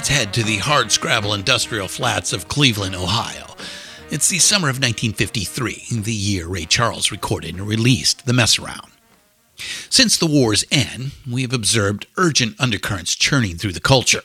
[0.00, 3.54] Let's head to the hardscrabble industrial flats of Cleveland, Ohio.
[4.10, 8.90] It's the summer of 1953, the year Ray Charles recorded and released The Mess Around.
[9.90, 14.22] Since the war's end, we have observed urgent undercurrents churning through the culture,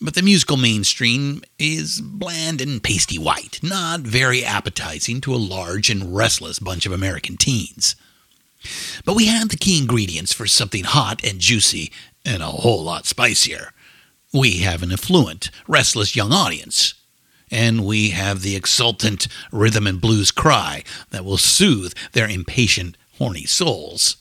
[0.00, 5.90] but the musical mainstream is bland and pasty white, not very appetizing to a large
[5.90, 7.96] and restless bunch of American teens.
[9.04, 11.90] But we had the key ingredients for something hot and juicy
[12.24, 13.72] and a whole lot spicier
[14.32, 16.94] We have an affluent, restless young audience.
[17.50, 23.44] And we have the exultant rhythm and blues cry that will soothe their impatient, horny
[23.44, 24.16] souls.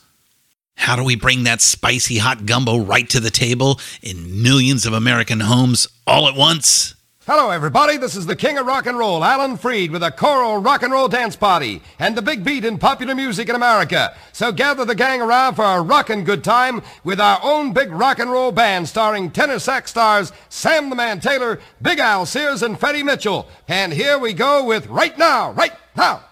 [0.78, 4.94] How do we bring that spicy hot gumbo right to the table in millions of
[4.94, 6.96] American homes all at once?
[7.32, 7.96] Hello, everybody.
[7.96, 10.92] This is the king of rock and roll, Alan Freed, with a choral rock and
[10.92, 14.16] roll dance party and the big beat in popular music in America.
[14.32, 18.18] So gather the gang around for a rockin' good time with our own big rock
[18.18, 22.80] and roll band starring tenor sax stars Sam the Man Taylor, Big Al Sears, and
[22.80, 23.48] Freddie Mitchell.
[23.68, 26.24] And here we go with Right Now, Right Now.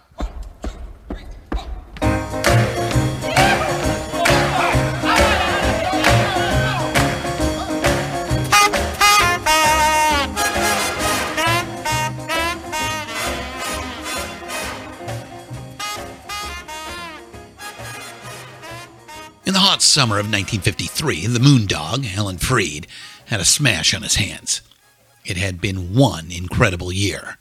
[19.98, 22.86] Summer of 1953, the Moondog, Alan Freed,
[23.26, 24.62] had a smash on his hands.
[25.26, 27.39] It had been one incredible year.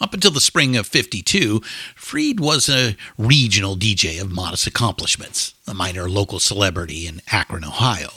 [0.00, 1.60] Up until the spring of 52,
[1.94, 8.10] Freed was a regional DJ of modest accomplishments, a minor local celebrity in Akron, Ohio.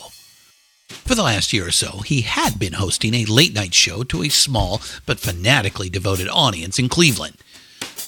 [0.89, 4.23] For the last year or so, he had been hosting a late night show to
[4.23, 7.37] a small but fanatically devoted audience in Cleveland.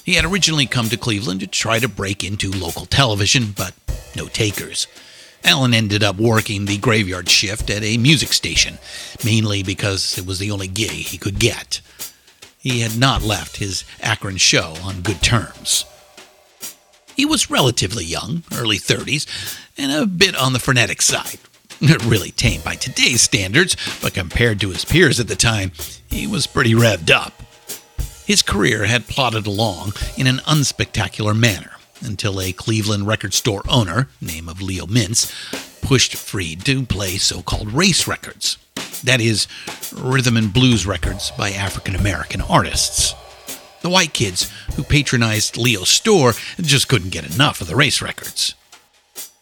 [0.04, 3.72] He had originally come to Cleveland to try to break into local television, but
[4.16, 4.88] no takers.
[5.44, 8.78] Alan ended up working the graveyard shift at a music station,
[9.24, 11.80] mainly because it was the only gig he could get.
[12.58, 15.84] He had not left his Akron show on good terms.
[17.16, 19.26] He was relatively young, early 30s,
[19.76, 21.38] and a bit on the frenetic side.
[21.80, 25.72] Not really tame by today's standards, but compared to his peers at the time,
[26.10, 27.42] he was pretty revved up.
[28.26, 34.08] His career had plodded along in an unspectacular manner until a Cleveland record store owner,
[34.20, 35.32] name of Leo Mintz,
[35.82, 38.58] pushed Freed to play so called race records.
[39.04, 39.46] That is,
[39.96, 43.14] rhythm and blues records by African American artists.
[43.80, 48.54] The white kids who patronized Leo's store just couldn't get enough of the race records.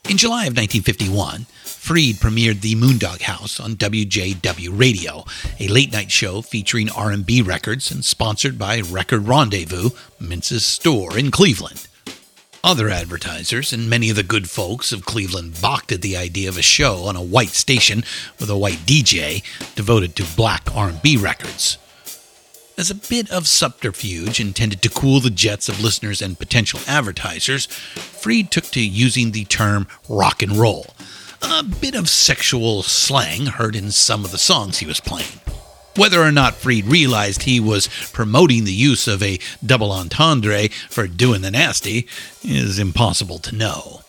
[0.09, 5.25] In July of 1951, Freed premiered the Moondog House on WJW Radio,
[5.59, 9.91] a late-night show featuring R&B records and sponsored by Record Rendezvous,
[10.21, 11.87] Mintz's store in Cleveland.
[12.67, 16.59] Other advertisers and many of the good folks of Cleveland balked at the idea of
[16.59, 18.03] a show on a white station
[18.41, 19.45] with a white DJ
[19.77, 21.79] devoted to black R&B records.
[22.77, 27.67] As a bit of subterfuge intended to cool the jets of listeners and potential advertisers,
[27.67, 30.87] Freed took to using the term rock and roll,
[31.43, 35.39] a bit of sexual slang heard in some of the songs he was playing.
[35.97, 41.07] Whether or not Freed realized he was promoting the use of a double entendre for
[41.07, 42.07] doing the nasty
[42.45, 44.03] is impossible to know.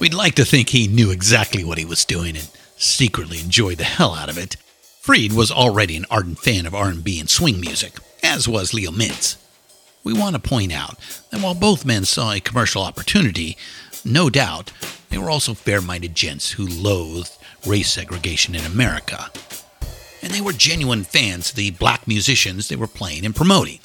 [0.00, 3.84] We'd like to think he knew exactly what he was doing and secretly enjoyed the
[3.84, 4.56] hell out of it.
[5.00, 9.36] Freed was already an ardent fan of R&B and swing music, as was Leo Mintz.
[10.02, 10.98] We want to point out
[11.30, 13.56] that while both men saw a commercial opportunity,
[14.04, 14.72] no doubt
[15.10, 19.30] they were also fair-minded gents who loathed race segregation in America
[20.22, 23.80] and they were genuine fans of the black musicians they were playing and promoting.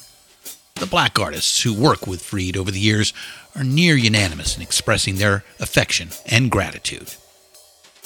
[0.76, 3.12] The black artists who work with Freed over the years
[3.56, 7.16] are near unanimous in expressing their affection and gratitude.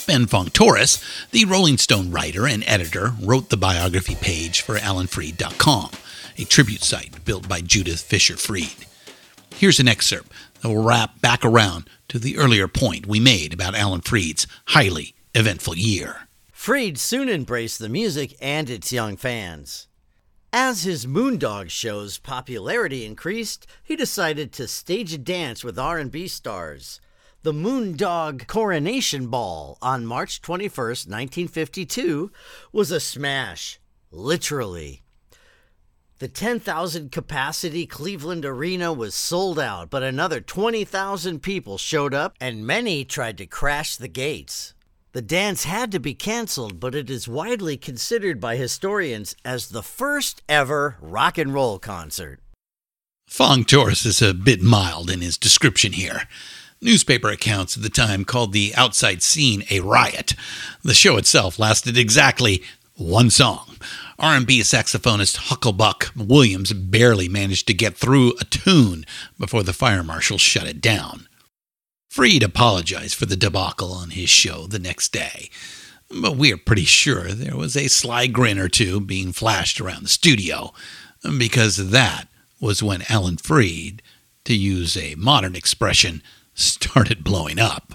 [0.08, 5.92] Ben Fong Torres, the Rolling Stone writer and editor, wrote the biography page for AlanFreed.com,
[6.38, 8.88] a tribute site built by Judith Fisher Freed.
[9.54, 13.76] Here's an excerpt that will wrap back around to the earlier point we made about
[13.76, 16.28] Alan Freed's highly eventful year.
[16.62, 19.88] Freed soon embraced the music and its young fans.
[20.53, 27.01] As his Moondog show's popularity increased, he decided to stage a dance with R&B stars.
[27.41, 32.32] The Moondog Coronation Ball on March 21, 1952
[32.72, 33.80] was a smash,
[34.12, 35.01] literally.
[36.20, 42.68] The 10,000 capacity Cleveland Arena was sold out, but another 20,000 people showed up and
[42.68, 44.76] many tried to crash the gates.
[45.14, 49.84] The dance had to be canceled, but it is widely considered by historians as the
[49.84, 52.39] first ever rock and roll concert.
[53.28, 56.24] Fong Torres is a bit mild in his description here.
[56.82, 60.34] Newspaper accounts at the time called the outside scene a riot.
[60.84, 62.64] The show itself lasted exactly
[62.95, 63.78] one song.
[64.18, 69.05] R&B saxophonist Hucklebuck Williams barely managed to get through a tune
[69.38, 71.28] before the fire marshal shut it down.
[72.12, 75.49] Freed apologized for the debacle on his show the next day,
[76.09, 80.09] but we're pretty sure there was a sly grin or two being flashed around the
[80.09, 80.74] studio,
[81.38, 82.28] because that
[82.59, 84.01] was when Alan Freed,
[84.43, 86.22] to use a modern expression,
[86.53, 87.93] started blowing up.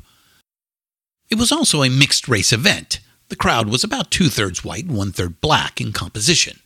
[1.28, 4.96] It was also a mixed race event, The crowd was about two thirds white and
[4.96, 6.60] one third black in composition,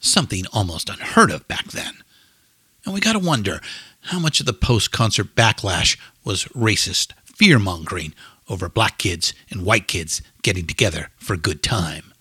[0.00, 2.02] something almost unheard of back then.
[2.84, 3.60] And we gotta wonder
[4.06, 8.14] how much of the post concert backlash was racist fear mongering
[8.48, 12.12] over black kids and white kids getting together for a good time.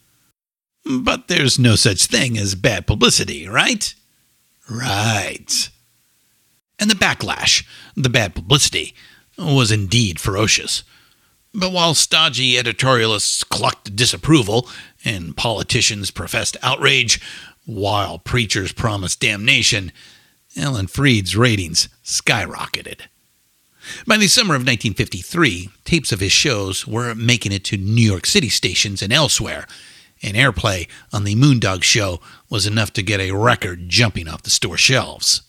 [0.83, 3.93] But there's no such thing as bad publicity, right?
[4.69, 5.69] Right.
[6.79, 7.65] And the backlash,
[7.95, 8.93] the bad publicity,
[9.37, 10.83] was indeed ferocious.
[11.53, 14.67] But while stodgy editorialists clucked disapproval
[15.03, 17.21] and politicians professed outrage,
[17.65, 19.91] while preachers promised damnation,
[20.57, 23.01] Alan Freed's ratings skyrocketed.
[24.07, 28.25] By the summer of 1953, tapes of his shows were making it to New York
[28.25, 29.67] City stations and elsewhere,
[30.23, 34.49] and airplay on the Moondog Show was enough to get a record jumping off the
[34.49, 35.41] store shelves.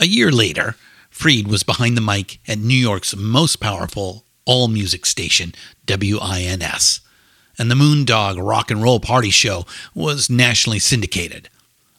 [0.00, 0.76] A year later,
[1.08, 5.54] Freed was behind the mic at New York's most powerful all music station,
[5.86, 7.00] WINS,
[7.58, 11.48] and the Moondog Rock and Roll Party Show was nationally syndicated.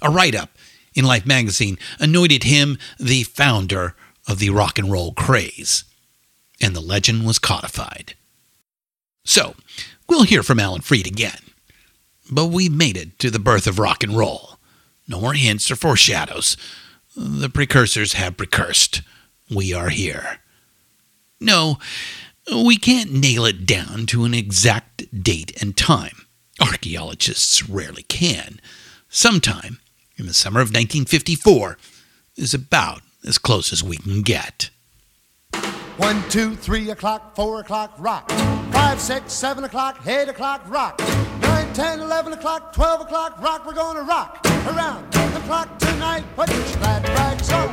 [0.02, 0.50] A write up
[0.94, 3.96] in Life magazine anointed him the founder
[4.28, 5.84] of the rock and roll craze,
[6.62, 8.16] and the legend was codified.
[9.24, 9.56] So,
[10.08, 11.40] we'll hear from Alan Freed again.
[12.30, 14.58] But we've made it to the birth of rock and roll.
[15.08, 16.56] No more hints or foreshadows.
[17.16, 19.02] The precursors have precursed.
[19.54, 20.40] We are here.
[21.40, 21.78] No,
[22.50, 26.26] we can't nail it down to an exact date and time.
[26.62, 28.62] Archaeologists rarely can.
[29.10, 29.80] Sometime
[30.18, 31.78] in the summer of 1954
[32.36, 34.70] is about as close as we can get.
[35.98, 38.30] One, two, three o'clock, four o'clock, rock.
[38.72, 41.00] Five, six, seven o'clock, eight o'clock, rock.
[41.42, 43.66] Nine, ten, eleven o'clock, twelve o'clock, rock.
[43.66, 46.24] We're gonna rock around the clock tonight.
[46.36, 47.70] Put your glad rags on,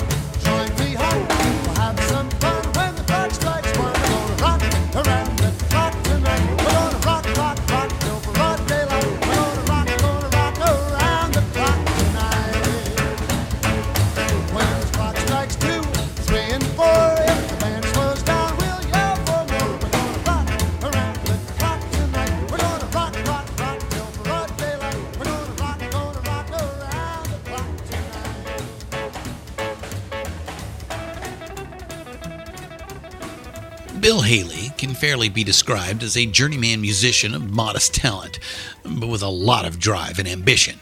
[34.08, 38.38] Bill Haley can fairly be described as a journeyman musician of modest talent,
[38.82, 40.80] but with a lot of drive and ambition.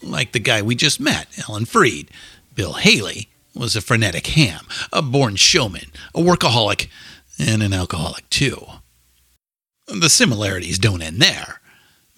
[0.00, 2.12] Like the guy we just met, Alan Freed,
[2.54, 6.86] Bill Haley was a frenetic ham, a born showman, a workaholic,
[7.40, 8.64] and an alcoholic too.
[9.88, 11.60] The similarities don't end there.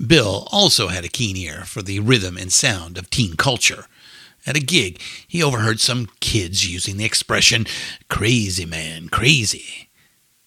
[0.07, 3.87] Bill also had a keen ear for the rhythm and sound of teen culture.
[4.47, 7.67] At a gig, he overheard some kids using the expression
[8.11, 9.86] crazy man, crazy,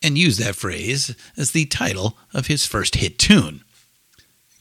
[0.01, 3.63] and used that phrase as the title of his first hit tune.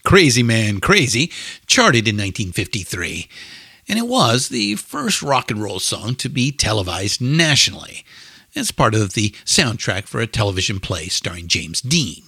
[0.05, 1.31] Crazy Man Crazy
[1.65, 3.27] charted in 1953,
[3.87, 8.05] and it was the first rock and roll song to be televised nationally
[8.55, 12.23] as part of the soundtrack for a television play starring James Dean.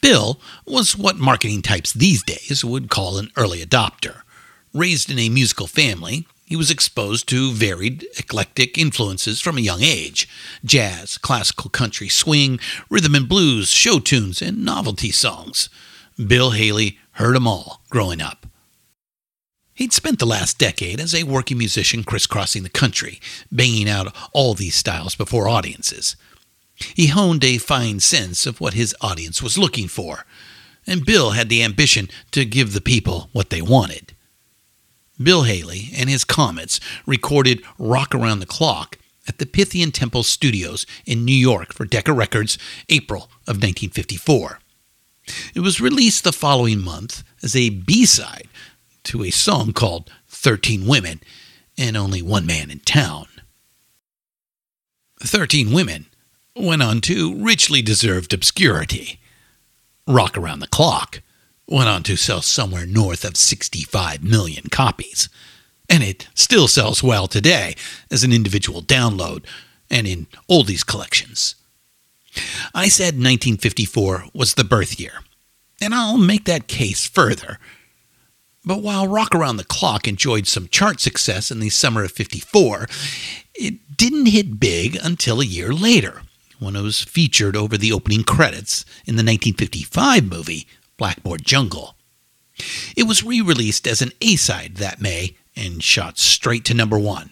[0.00, 4.22] Bill was what marketing types these days would call an early adopter.
[4.72, 9.82] Raised in a musical family, he was exposed to varied, eclectic influences from a young
[9.82, 10.28] age
[10.64, 12.58] jazz, classical country, swing,
[12.90, 15.68] rhythm and blues, show tunes, and novelty songs.
[16.18, 18.48] Bill Haley heard 'em all growing up.
[19.74, 23.20] He'd spent the last decade as a working musician crisscrossing the country,
[23.52, 26.16] banging out all these styles before audiences.
[26.94, 30.26] He honed a fine sense of what his audience was looking for,
[30.84, 34.16] and Bill had the ambition to give the people what they wanted.
[35.22, 38.98] Bill Haley and his Comets recorded Rock Around the Clock
[39.28, 42.58] at the Pythian Temple Studios in New York for Decca Records,
[42.88, 44.60] April of 1954.
[45.54, 48.48] It was released the following month as a B side
[49.04, 51.20] to a song called 13 Women
[51.76, 53.26] and Only One Man in Town.
[55.20, 56.06] 13 Women
[56.56, 59.20] went on to richly deserved obscurity.
[60.06, 61.20] Rock Around the Clock
[61.70, 65.28] went on to sell somewhere north of 65 million copies.
[65.88, 67.74] And it still sells well today
[68.10, 69.44] as an individual download
[69.90, 71.56] and in oldies collections.
[72.74, 75.24] I said 1954 was the birth year,
[75.80, 77.58] and I'll make that case further.
[78.64, 82.86] But while Rock Around the Clock enjoyed some chart success in the summer of 54,
[83.54, 86.22] it didn't hit big until a year later
[86.60, 90.66] when it was featured over the opening credits in the 1955 movie
[91.00, 91.96] Blackboard Jungle.
[92.94, 96.98] It was re released as an A side that May and shot straight to number
[96.98, 97.30] one,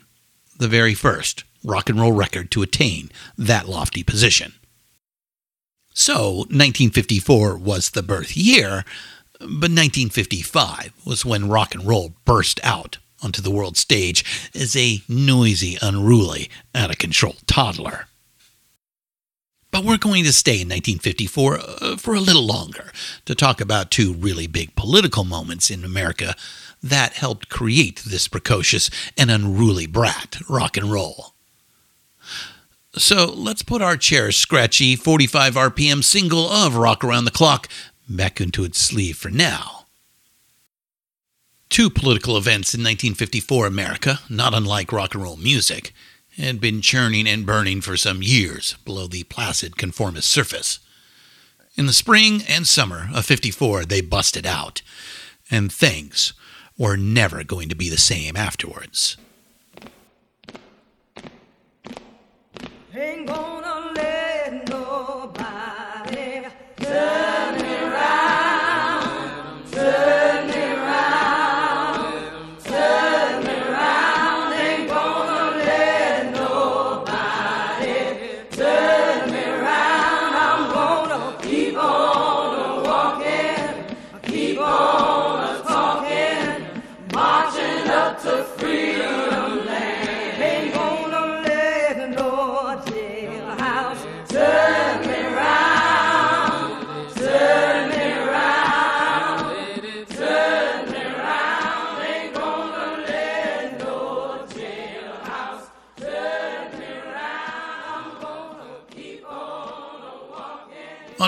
[0.56, 4.54] the very first rock and roll record to attain that lofty position.
[5.92, 8.86] So 1954 was the birth year,
[9.38, 15.02] but 1955 was when rock and roll burst out onto the world stage as a
[15.08, 18.06] noisy, unruly, out of control toddler.
[19.70, 22.90] But we're going to stay in 1954 uh, for a little longer
[23.26, 26.34] to talk about two really big political moments in America
[26.82, 31.34] that helped create this precocious and unruly brat, rock and roll.
[32.94, 37.68] So let's put our chair's scratchy 45 RPM single of Rock Around the Clock
[38.08, 39.86] back into its sleeve for now.
[41.68, 45.92] Two political events in 1954 America, not unlike rock and roll music,
[46.38, 50.78] had been churning and burning for some years below the placid conformist surface.
[51.76, 54.82] In the spring and summer of 54, they busted out,
[55.50, 56.32] and things
[56.76, 59.16] were never going to be the same afterwards.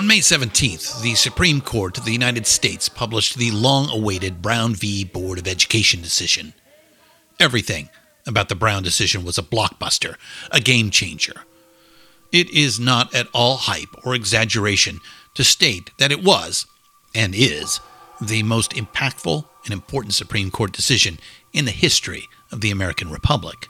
[0.01, 4.73] On May 17th, the Supreme Court of the United States published the long awaited Brown
[4.73, 5.03] v.
[5.03, 6.55] Board of Education decision.
[7.39, 7.87] Everything
[8.25, 10.15] about the Brown decision was a blockbuster,
[10.49, 11.43] a game changer.
[12.31, 15.01] It is not at all hype or exaggeration
[15.35, 16.65] to state that it was,
[17.13, 17.79] and is,
[18.19, 21.19] the most impactful and important Supreme Court decision
[21.53, 23.67] in the history of the American Republic.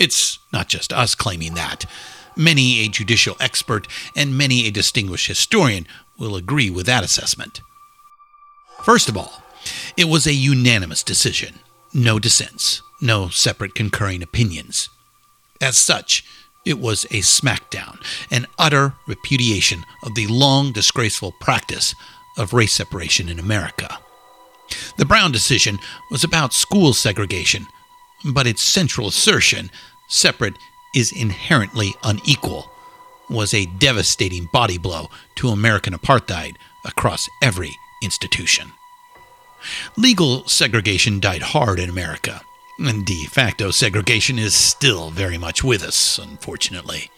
[0.00, 1.84] It's not just us claiming that.
[2.38, 7.60] Many a judicial expert and many a distinguished historian will agree with that assessment.
[8.84, 9.42] First of all,
[9.96, 11.58] it was a unanimous decision.
[11.92, 14.88] No dissents, no separate concurring opinions.
[15.60, 16.24] As such,
[16.64, 21.92] it was a smackdown, an utter repudiation of the long disgraceful practice
[22.36, 23.98] of race separation in America.
[24.96, 25.78] The Brown decision
[26.12, 27.66] was about school segregation,
[28.24, 29.70] but its central assertion,
[30.08, 30.54] separate
[30.94, 32.70] is inherently unequal,
[33.28, 38.72] was a devastating body blow to American apartheid across every institution.
[39.96, 42.40] Legal segregation died hard in America,
[42.78, 47.10] and de facto segregation is still very much with us, unfortunately.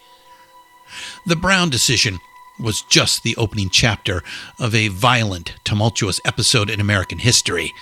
[1.25, 2.19] The Brown decision
[2.59, 4.23] was just the opening chapter
[4.59, 7.73] of a violent, tumultuous episode in American history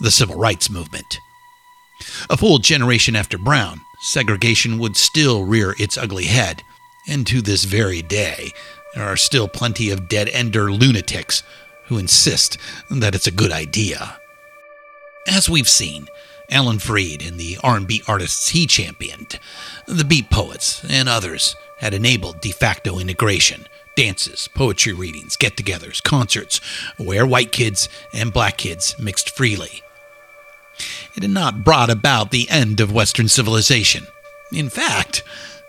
[0.00, 1.18] the Civil Rights Movement.
[2.30, 6.62] A full generation after Brown, segregation would still rear its ugly head,
[7.06, 8.52] and to this very day,
[8.94, 11.42] there are still plenty of dead ender lunatics
[11.86, 12.58] who insist
[12.90, 14.18] that it's a good idea.
[15.26, 16.06] As we've seen,
[16.50, 19.38] Alan Freed and the R&B artists he championed,
[19.86, 26.60] the beat poets and others had enabled de facto integration, dances, poetry readings, get-togethers, concerts,
[26.96, 29.82] where white kids and black kids mixed freely.
[31.14, 34.06] It had not brought about the end of Western civilization.
[34.52, 35.22] In fact,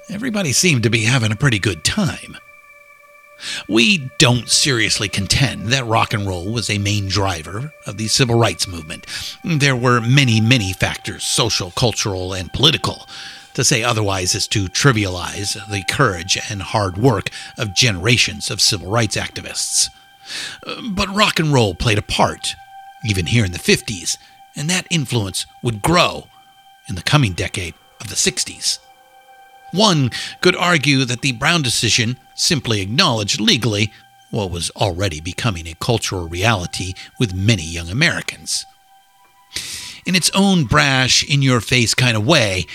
[0.10, 2.38] everybody seemed to be having a pretty good time.
[3.68, 8.38] We don't seriously contend that rock and roll was a main driver of the civil
[8.38, 9.06] rights movement.
[9.44, 13.08] There were many, many factors, social, cultural, and political.
[13.54, 18.90] To say otherwise is to trivialize the courage and hard work of generations of civil
[18.90, 19.90] rights activists.
[20.92, 22.56] But rock and roll played a part,
[23.06, 24.18] even here in the 50s,
[24.56, 26.28] and that influence would grow
[26.88, 28.80] in the coming decade of the 60s.
[29.72, 30.10] One
[30.42, 33.92] could argue that the Brown decision simply acknowledged legally
[34.32, 38.66] what was already becoming a cultural reality with many young Americans.
[40.06, 42.66] In its own brash, in your face kind of way,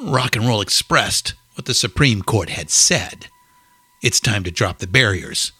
[0.00, 3.28] rock and roll expressed what the Supreme Court had said.
[4.02, 5.52] It's time to drop the barriers,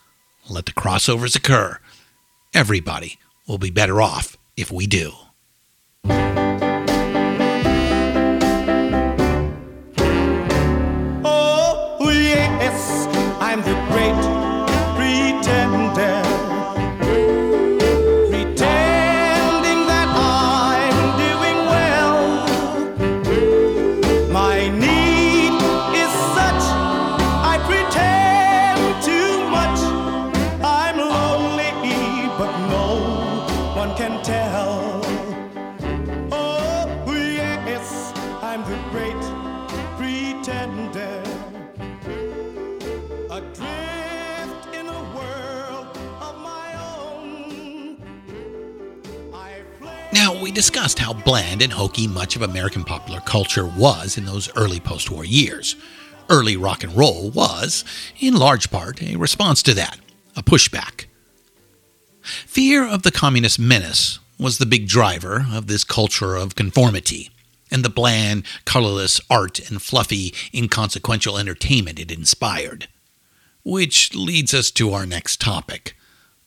[0.48, 1.78] let the crossovers occur.
[2.54, 5.12] Everybody will be better off if we do.
[51.62, 55.76] And hokey much of American popular culture was in those early post war years.
[56.28, 57.84] Early rock and roll was,
[58.18, 59.98] in large part, a response to that,
[60.36, 61.06] a pushback.
[62.22, 67.30] Fear of the communist menace was the big driver of this culture of conformity
[67.70, 72.88] and the bland, colorless art and fluffy, inconsequential entertainment it inspired.
[73.62, 75.96] Which leads us to our next topic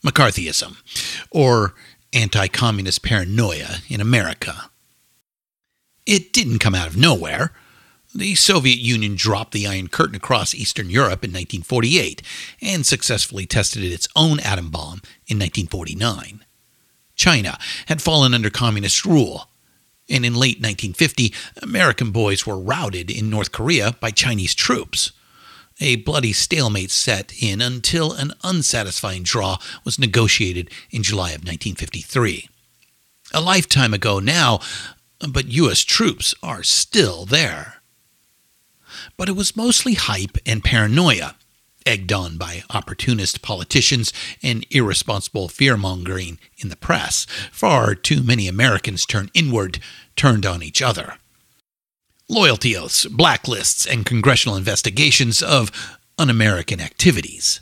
[0.04, 0.76] McCarthyism,
[1.30, 1.74] or
[2.12, 4.70] anti communist paranoia in America.
[6.06, 7.52] It didn't come out of nowhere.
[8.14, 12.22] The Soviet Union dropped the Iron Curtain across Eastern Europe in 1948
[12.62, 16.44] and successfully tested its own atom bomb in 1949.
[17.16, 19.48] China had fallen under communist rule,
[20.08, 21.32] and in late 1950,
[21.62, 25.12] American boys were routed in North Korea by Chinese troops.
[25.80, 32.48] A bloody stalemate set in until an unsatisfying draw was negotiated in July of 1953.
[33.32, 34.60] A lifetime ago now,
[35.28, 35.80] but U.S.
[35.82, 37.76] troops are still there.
[39.16, 41.36] But it was mostly hype and paranoia,
[41.86, 44.12] egged on by opportunist politicians
[44.42, 47.26] and irresponsible fear mongering in the press.
[47.52, 49.78] Far too many Americans turned inward,
[50.16, 51.14] turned on each other
[52.28, 55.70] loyalty oaths, blacklists, and congressional investigations of
[56.18, 57.60] un American activities.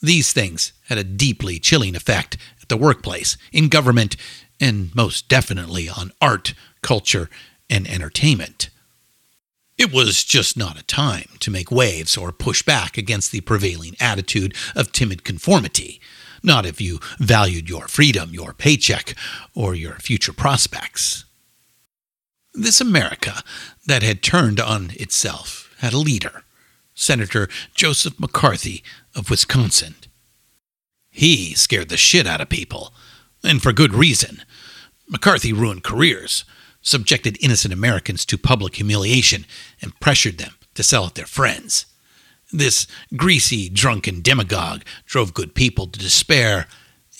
[0.00, 4.16] These things had a deeply chilling effect at the workplace, in government,
[4.64, 7.28] and most definitely on art, culture,
[7.68, 8.70] and entertainment.
[9.76, 13.94] It was just not a time to make waves or push back against the prevailing
[14.00, 16.00] attitude of timid conformity,
[16.42, 19.14] not if you valued your freedom, your paycheck,
[19.54, 21.26] or your future prospects.
[22.54, 23.42] This America
[23.86, 26.44] that had turned on itself had a leader,
[26.94, 28.82] Senator Joseph McCarthy
[29.14, 29.96] of Wisconsin.
[31.10, 32.94] He scared the shit out of people,
[33.42, 34.42] and for good reason.
[35.08, 36.44] McCarthy ruined careers,
[36.80, 39.46] subjected innocent Americans to public humiliation,
[39.80, 41.86] and pressured them to sell out their friends.
[42.52, 42.86] This
[43.16, 46.66] greasy, drunken demagogue drove good people to despair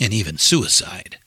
[0.01, 1.19] and even suicide.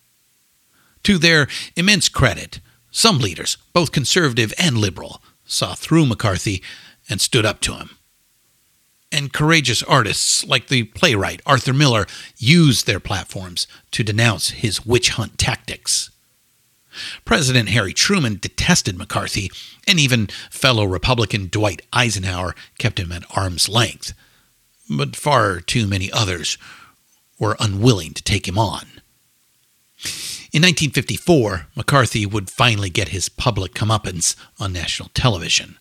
[1.03, 2.59] To their immense credit,
[2.91, 6.63] some leaders, both conservative and liberal, saw through McCarthy
[7.09, 7.91] and stood up to him.
[9.11, 15.11] And courageous artists like the playwright Arthur Miller used their platforms to denounce his witch
[15.11, 16.09] hunt tactics.
[17.25, 19.51] President Harry Truman detested McCarthy,
[19.87, 24.13] and even fellow Republican Dwight Eisenhower kept him at arm's length.
[24.89, 26.57] But far too many others
[27.39, 28.85] were unwilling to take him on.
[30.53, 35.77] In 1954, McCarthy would finally get his public comeuppance on national television.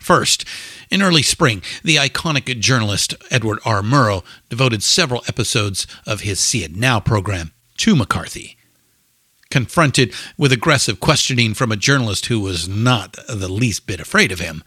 [0.00, 0.44] First,
[0.90, 3.82] in early spring, the iconic journalist Edward R.
[3.82, 8.56] Murrow devoted several episodes of his See It Now program to McCarthy.
[9.52, 14.40] Confronted with aggressive questioning from a journalist who was not the least bit afraid of
[14.40, 14.64] him,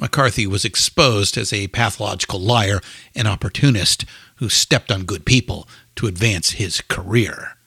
[0.00, 2.80] McCarthy was exposed as a pathological liar
[3.14, 4.06] and opportunist
[4.36, 7.58] who stepped on good people to advance his career.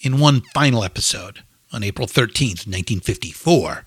[0.00, 3.86] In one final episode, on April 13, 1954,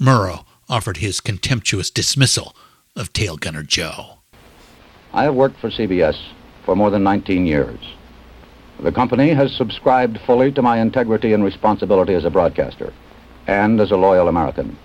[0.00, 2.54] Murrow offered his contemptuous dismissal
[2.94, 4.18] of Tail Gunner Joe.
[5.12, 6.16] I have worked for CBS
[6.64, 7.80] for more than 19 years.
[8.82, 12.94] The company has subscribed fully to my integrity and responsibility as a broadcaster
[13.46, 14.78] and as a loyal American.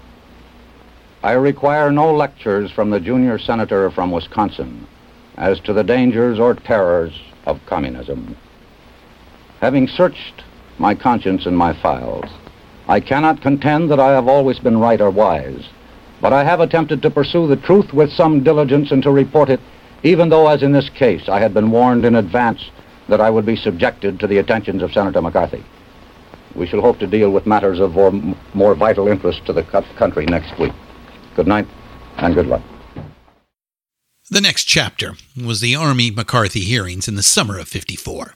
[1.24, 4.86] I require no lectures from the junior senator from Wisconsin
[5.38, 7.14] as to the dangers or terrors
[7.46, 8.36] of communism.
[9.62, 10.44] Having searched
[10.78, 12.30] my conscience and my files.
[12.90, 15.70] I cannot contend that I have always been right or wise,
[16.20, 19.62] but I have attempted to pursue the truth with some diligence and to report it,
[20.04, 22.70] even though, as in this case, I had been warned in advance
[23.08, 25.64] that I would be subjected to the attentions of Senator McCarthy.
[26.56, 27.96] We shall hope to deal with matters of
[28.54, 30.74] more, vital interest to the country next week.
[31.36, 31.68] Good night
[32.18, 32.62] and good luck.
[34.30, 38.36] The next chapter was the Army McCarthy hearings in the summer of 54.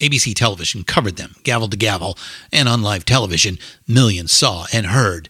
[0.00, 2.16] ABC television covered them, gavel to gavel,
[2.52, 3.58] and on live television,
[3.88, 5.28] millions saw and heard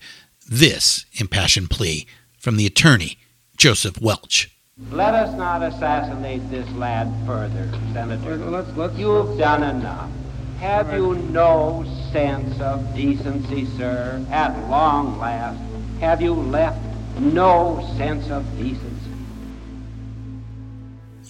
[0.49, 2.07] this impassioned plea
[2.39, 3.19] from the attorney,
[3.57, 4.56] Joseph Welch.
[4.91, 8.37] Let us not assassinate this lad further, Senator.
[8.37, 10.11] Let's, let's, You've done enough.
[10.59, 14.23] Have you no sense of decency, sir?
[14.31, 15.59] At long last,
[16.01, 16.79] have you left
[17.19, 19.11] no sense of decency?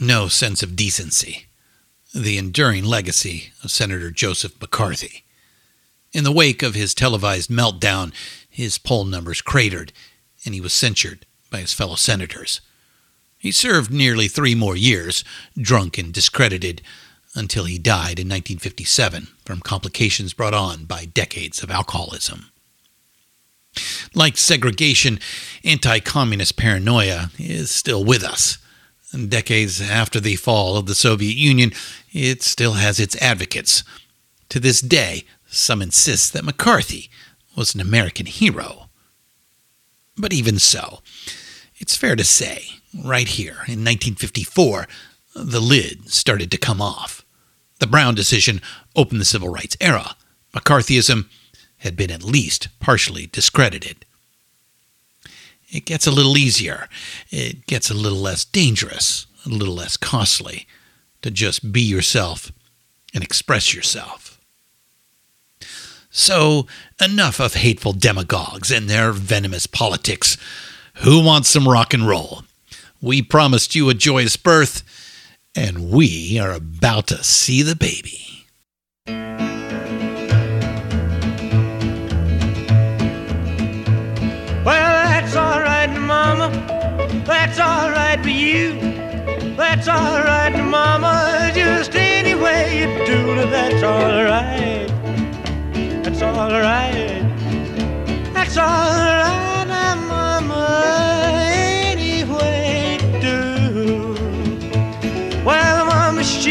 [0.01, 1.47] No sense of decency
[2.13, 5.25] the enduring legacy of Senator Joseph McCarthy.
[6.13, 8.13] In the wake of his televised meltdown,
[8.49, 9.93] his poll numbers cratered,
[10.45, 12.61] and he was censured by his fellow senators.
[13.47, 15.23] He served nearly three more years,
[15.57, 16.83] drunk and discredited,
[17.33, 22.51] until he died in 1957 from complications brought on by decades of alcoholism.
[24.17, 25.21] Like segregation,
[25.63, 28.59] anti communist paranoia is still with us.
[29.13, 31.71] Decades after the fall of the Soviet Union,
[32.13, 33.85] it still has its advocates.
[34.49, 37.11] To this day, some insist that McCarthy
[37.57, 38.89] was an American hero.
[40.19, 40.99] But even so,
[41.79, 44.87] it's fair to say, right here in 1954,
[45.35, 47.25] the lid started to come off.
[47.79, 48.61] The Brown decision
[48.95, 50.17] opened the civil rights era.
[50.55, 51.29] McCarthyism
[51.79, 54.07] had been at least partially discredited.
[55.71, 56.89] It gets a little easier.
[57.31, 60.67] It gets a little less dangerous, a little less costly
[61.23, 62.53] to just be yourself
[63.13, 64.41] and express yourself.
[66.11, 66.67] So,
[67.03, 70.39] enough of hateful demagogues and their venomous politics.
[71.03, 72.43] Who wants some rock and roll?
[73.01, 74.83] We promised you a joyous birth,
[75.55, 78.47] and we are about to see the baby.
[84.65, 86.51] Well, that's all right, Mama.
[87.27, 88.73] That's all right for you.
[89.57, 91.53] That's all right, Mama.
[91.55, 94.87] Just any way you do it, that's all right.
[96.03, 97.23] That's all right.
[98.35, 99.46] That's all right,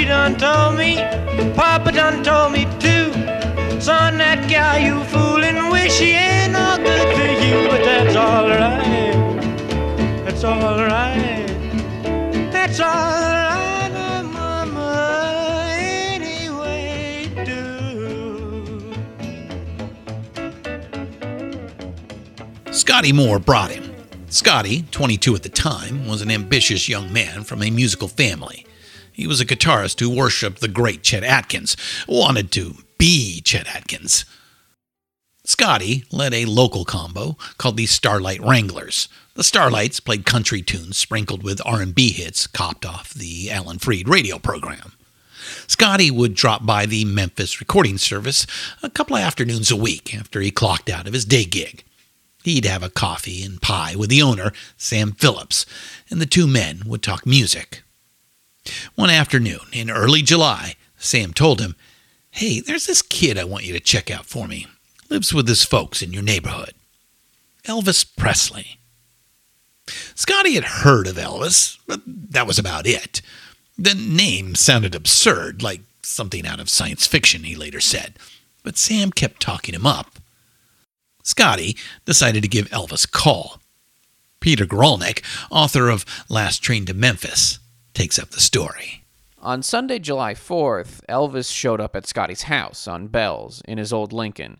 [0.08, 0.98] Done told me.
[1.56, 3.12] Papa done told me too.
[3.82, 8.48] Son, that gal you fooling with, she ain't no good to you, but that's all
[8.48, 9.14] right.
[10.26, 11.48] That's all right.
[12.52, 15.76] That's all right, Mama.
[15.80, 17.30] Anyway,
[22.66, 22.72] do.
[22.72, 23.92] Scotty Moore brought him.
[24.30, 28.66] Scotty, 22 at the time, was an ambitious young man from a musical family.
[29.16, 34.26] He was a guitarist who worshipped the great Chet Atkins, wanted to be Chet Atkins.
[35.46, 39.08] Scotty led a local combo called the Starlight Wranglers.
[39.36, 44.38] The Starlights played country tunes sprinkled with R&B hits copped off the Alan Freed radio
[44.38, 44.92] program.
[45.66, 48.46] Scotty would drop by the Memphis recording service
[48.84, 51.86] a couple of afternoons a week after he clocked out of his day gig.
[52.44, 55.66] He'd have a coffee and pie with the owner, Sam Phillips,
[56.10, 57.85] and the two men would talk music.
[58.96, 61.76] One afternoon in early July, Sam told him,
[62.32, 64.68] Hey, there's this kid I want you to check out for me.
[65.10, 66.74] Lives with his folks in your neighborhood.
[67.66, 68.80] Elvis Presley.
[70.16, 73.22] Scotty had heard of Elvis, but that was about it.
[73.78, 78.14] The name sounded absurd, like something out of science fiction, he later said,
[78.64, 80.20] but Sam kept talking him up.
[81.24, 83.60] Scotty decided to give Elvis a call.
[84.40, 87.60] Peter Guralnick, author of Last Train to Memphis,
[87.96, 89.04] takes up the story.
[89.42, 94.12] On Sunday, July 4th, Elvis showed up at Scotty's house on Belz in his old
[94.12, 94.60] Lincoln.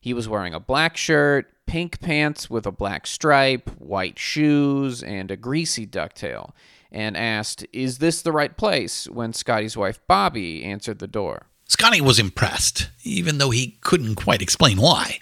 [0.00, 5.30] He was wearing a black shirt, pink pants with a black stripe, white shoes, and
[5.30, 6.52] a greasy ducktail,
[6.92, 9.08] and asked, Is this the right place?
[9.08, 11.46] when Scotty's wife Bobby answered the door.
[11.66, 15.18] Scotty was impressed, even though he couldn't quite explain why.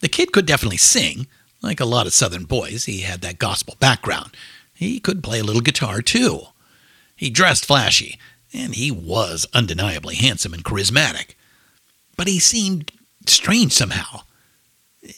[0.00, 1.28] The kid could definitely sing.
[1.62, 4.36] Like a lot of Southern boys, he had that gospel background.
[4.74, 6.40] He could play a little guitar, too.
[7.16, 8.18] He dressed flashy,
[8.52, 11.34] and he was undeniably handsome and charismatic.
[12.16, 12.92] But he seemed
[13.26, 14.22] strange somehow.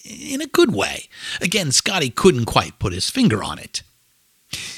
[0.05, 1.09] In a good way.
[1.40, 3.82] Again, Scotty couldn't quite put his finger on it.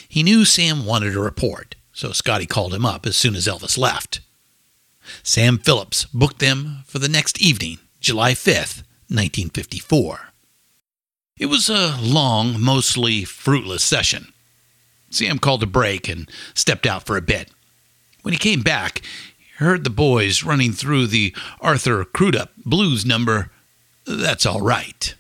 [0.09, 3.79] He knew Sam wanted a report, so Scotty called him up as soon as Elvis
[3.79, 4.21] left.
[5.23, 10.33] Sam Phillips booked them for the next evening, July 5th, 1954.
[11.39, 14.33] It was a long, mostly fruitless session.
[15.11, 17.51] Sam called a break and stepped out for a bit.
[18.23, 19.01] When he came back,
[19.39, 23.51] he heard the boys running through the Arthur Crudup blues number,
[24.07, 25.15] That's All Right.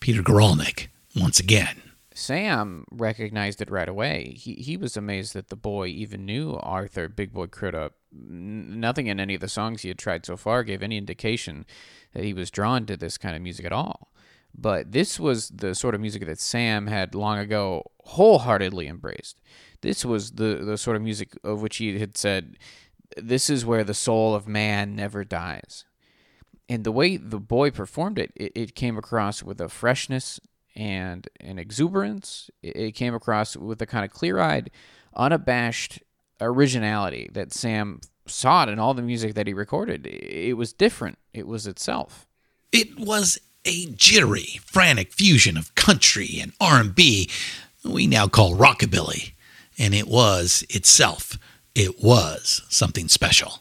[0.00, 1.82] Peter Guralnick, once again.
[2.14, 4.34] Sam recognized it right away.
[4.36, 7.94] He he was amazed that the boy even knew Arthur Big Boy Crudup.
[8.12, 11.64] N- nothing in any of the songs he had tried so far gave any indication
[12.14, 14.08] that he was drawn to this kind of music at all.
[14.54, 19.40] But this was the sort of music that Sam had long ago wholeheartedly embraced.
[19.80, 22.56] This was the, the sort of music of which he had said,
[23.16, 25.84] This is where the soul of man never dies.
[26.68, 30.40] And the way the boy performed it, it, it came across with a freshness
[30.74, 32.50] and an exuberance.
[32.62, 34.70] It, came across with a kind of clear eyed,
[35.14, 36.02] unabashed
[36.40, 40.06] originality that Sam sought in all the music that he recorded.
[40.06, 42.26] It was different, it was itself.
[42.70, 43.38] It was
[43.68, 47.28] a jittery, frantic fusion of country and R&B
[47.84, 49.32] we now call rockabilly,
[49.78, 51.38] and it was itself.
[51.74, 53.60] It was something special.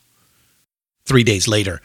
[1.06, 1.82] Three days later,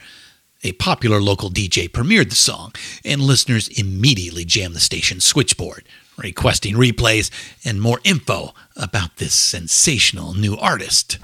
[0.63, 5.83] a popular local DJ premiered the song, and listeners immediately jammed the station's switchboard,
[6.17, 7.29] requesting replays
[7.65, 11.19] and more info about this sensational new artist.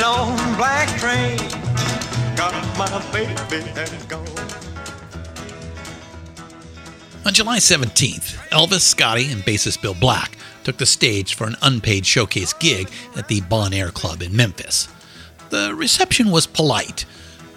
[0.00, 1.36] Long black train
[2.36, 4.26] got my baby and gone.
[7.26, 12.04] On July 17th, Elvis, Scotty, and bassist Bill Black took the stage for an unpaid
[12.04, 14.88] showcase gig at the Bon Air Club in Memphis.
[15.50, 17.04] The reception was polite,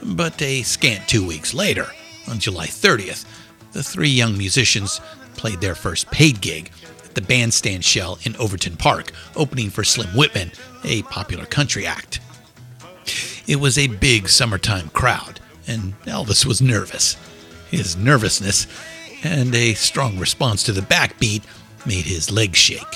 [0.03, 1.87] but a scant two weeks later,
[2.29, 3.25] on July 30th,
[3.71, 5.01] the three young musicians
[5.35, 6.71] played their first paid gig
[7.03, 10.51] at the Bandstand Shell in Overton Park, opening for Slim Whitman,
[10.83, 12.19] a popular country act.
[13.47, 17.15] It was a big summertime crowd, and Elvis was nervous.
[17.69, 18.67] His nervousness
[19.23, 21.43] and a strong response to the backbeat
[21.85, 22.95] made his legs shake.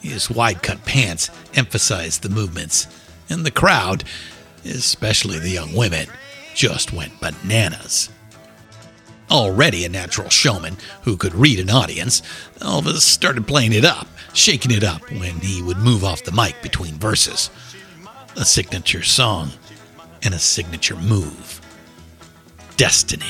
[0.00, 2.86] His wide cut pants emphasized the movements,
[3.28, 4.04] and the crowd,
[4.64, 6.06] especially the young women,
[6.54, 8.10] just went bananas.
[9.30, 12.20] Already a natural showman who could read an audience,
[12.58, 16.60] Elvis started playing it up, shaking it up when he would move off the mic
[16.62, 17.50] between verses.
[18.36, 19.50] A signature song
[20.22, 21.60] and a signature move.
[22.76, 23.26] Destiny.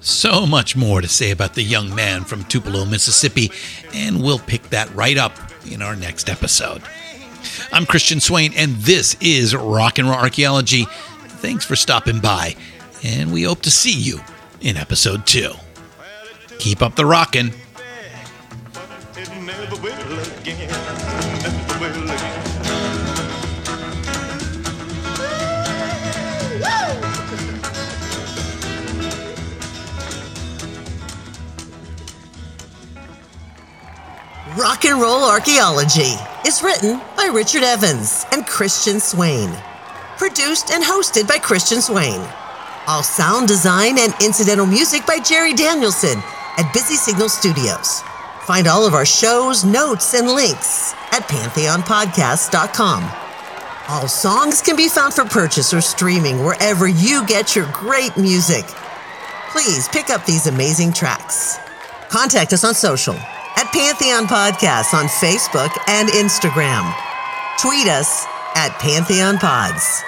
[0.00, 3.50] So much more to say about the young man from Tupelo, Mississippi,
[3.92, 5.36] and we'll pick that right up
[5.70, 6.82] in our next episode.
[7.72, 10.86] I'm Christian Swain, and this is Rock and Roll Archaeology.
[11.40, 12.54] Thanks for stopping by,
[13.02, 14.20] and we hope to see you
[14.60, 15.52] in episode two.
[16.58, 17.50] Keep up the rockin'.
[34.58, 36.12] Rock and Roll Archaeology
[36.46, 39.50] is written by Richard Evans and Christian Swain.
[40.20, 42.20] Produced and hosted by Christian Swain.
[42.86, 46.18] All sound design and incidental music by Jerry Danielson
[46.58, 48.02] at Busy Signal Studios.
[48.42, 53.10] Find all of our shows, notes, and links at pantheonpodcast.com.
[53.88, 58.66] All songs can be found for purchase or streaming wherever you get your great music.
[59.52, 61.58] Please pick up these amazing tracks.
[62.10, 66.94] Contact us on social at Pantheon Podcasts on Facebook and Instagram.
[67.58, 70.04] Tweet us at Pantheon Pods.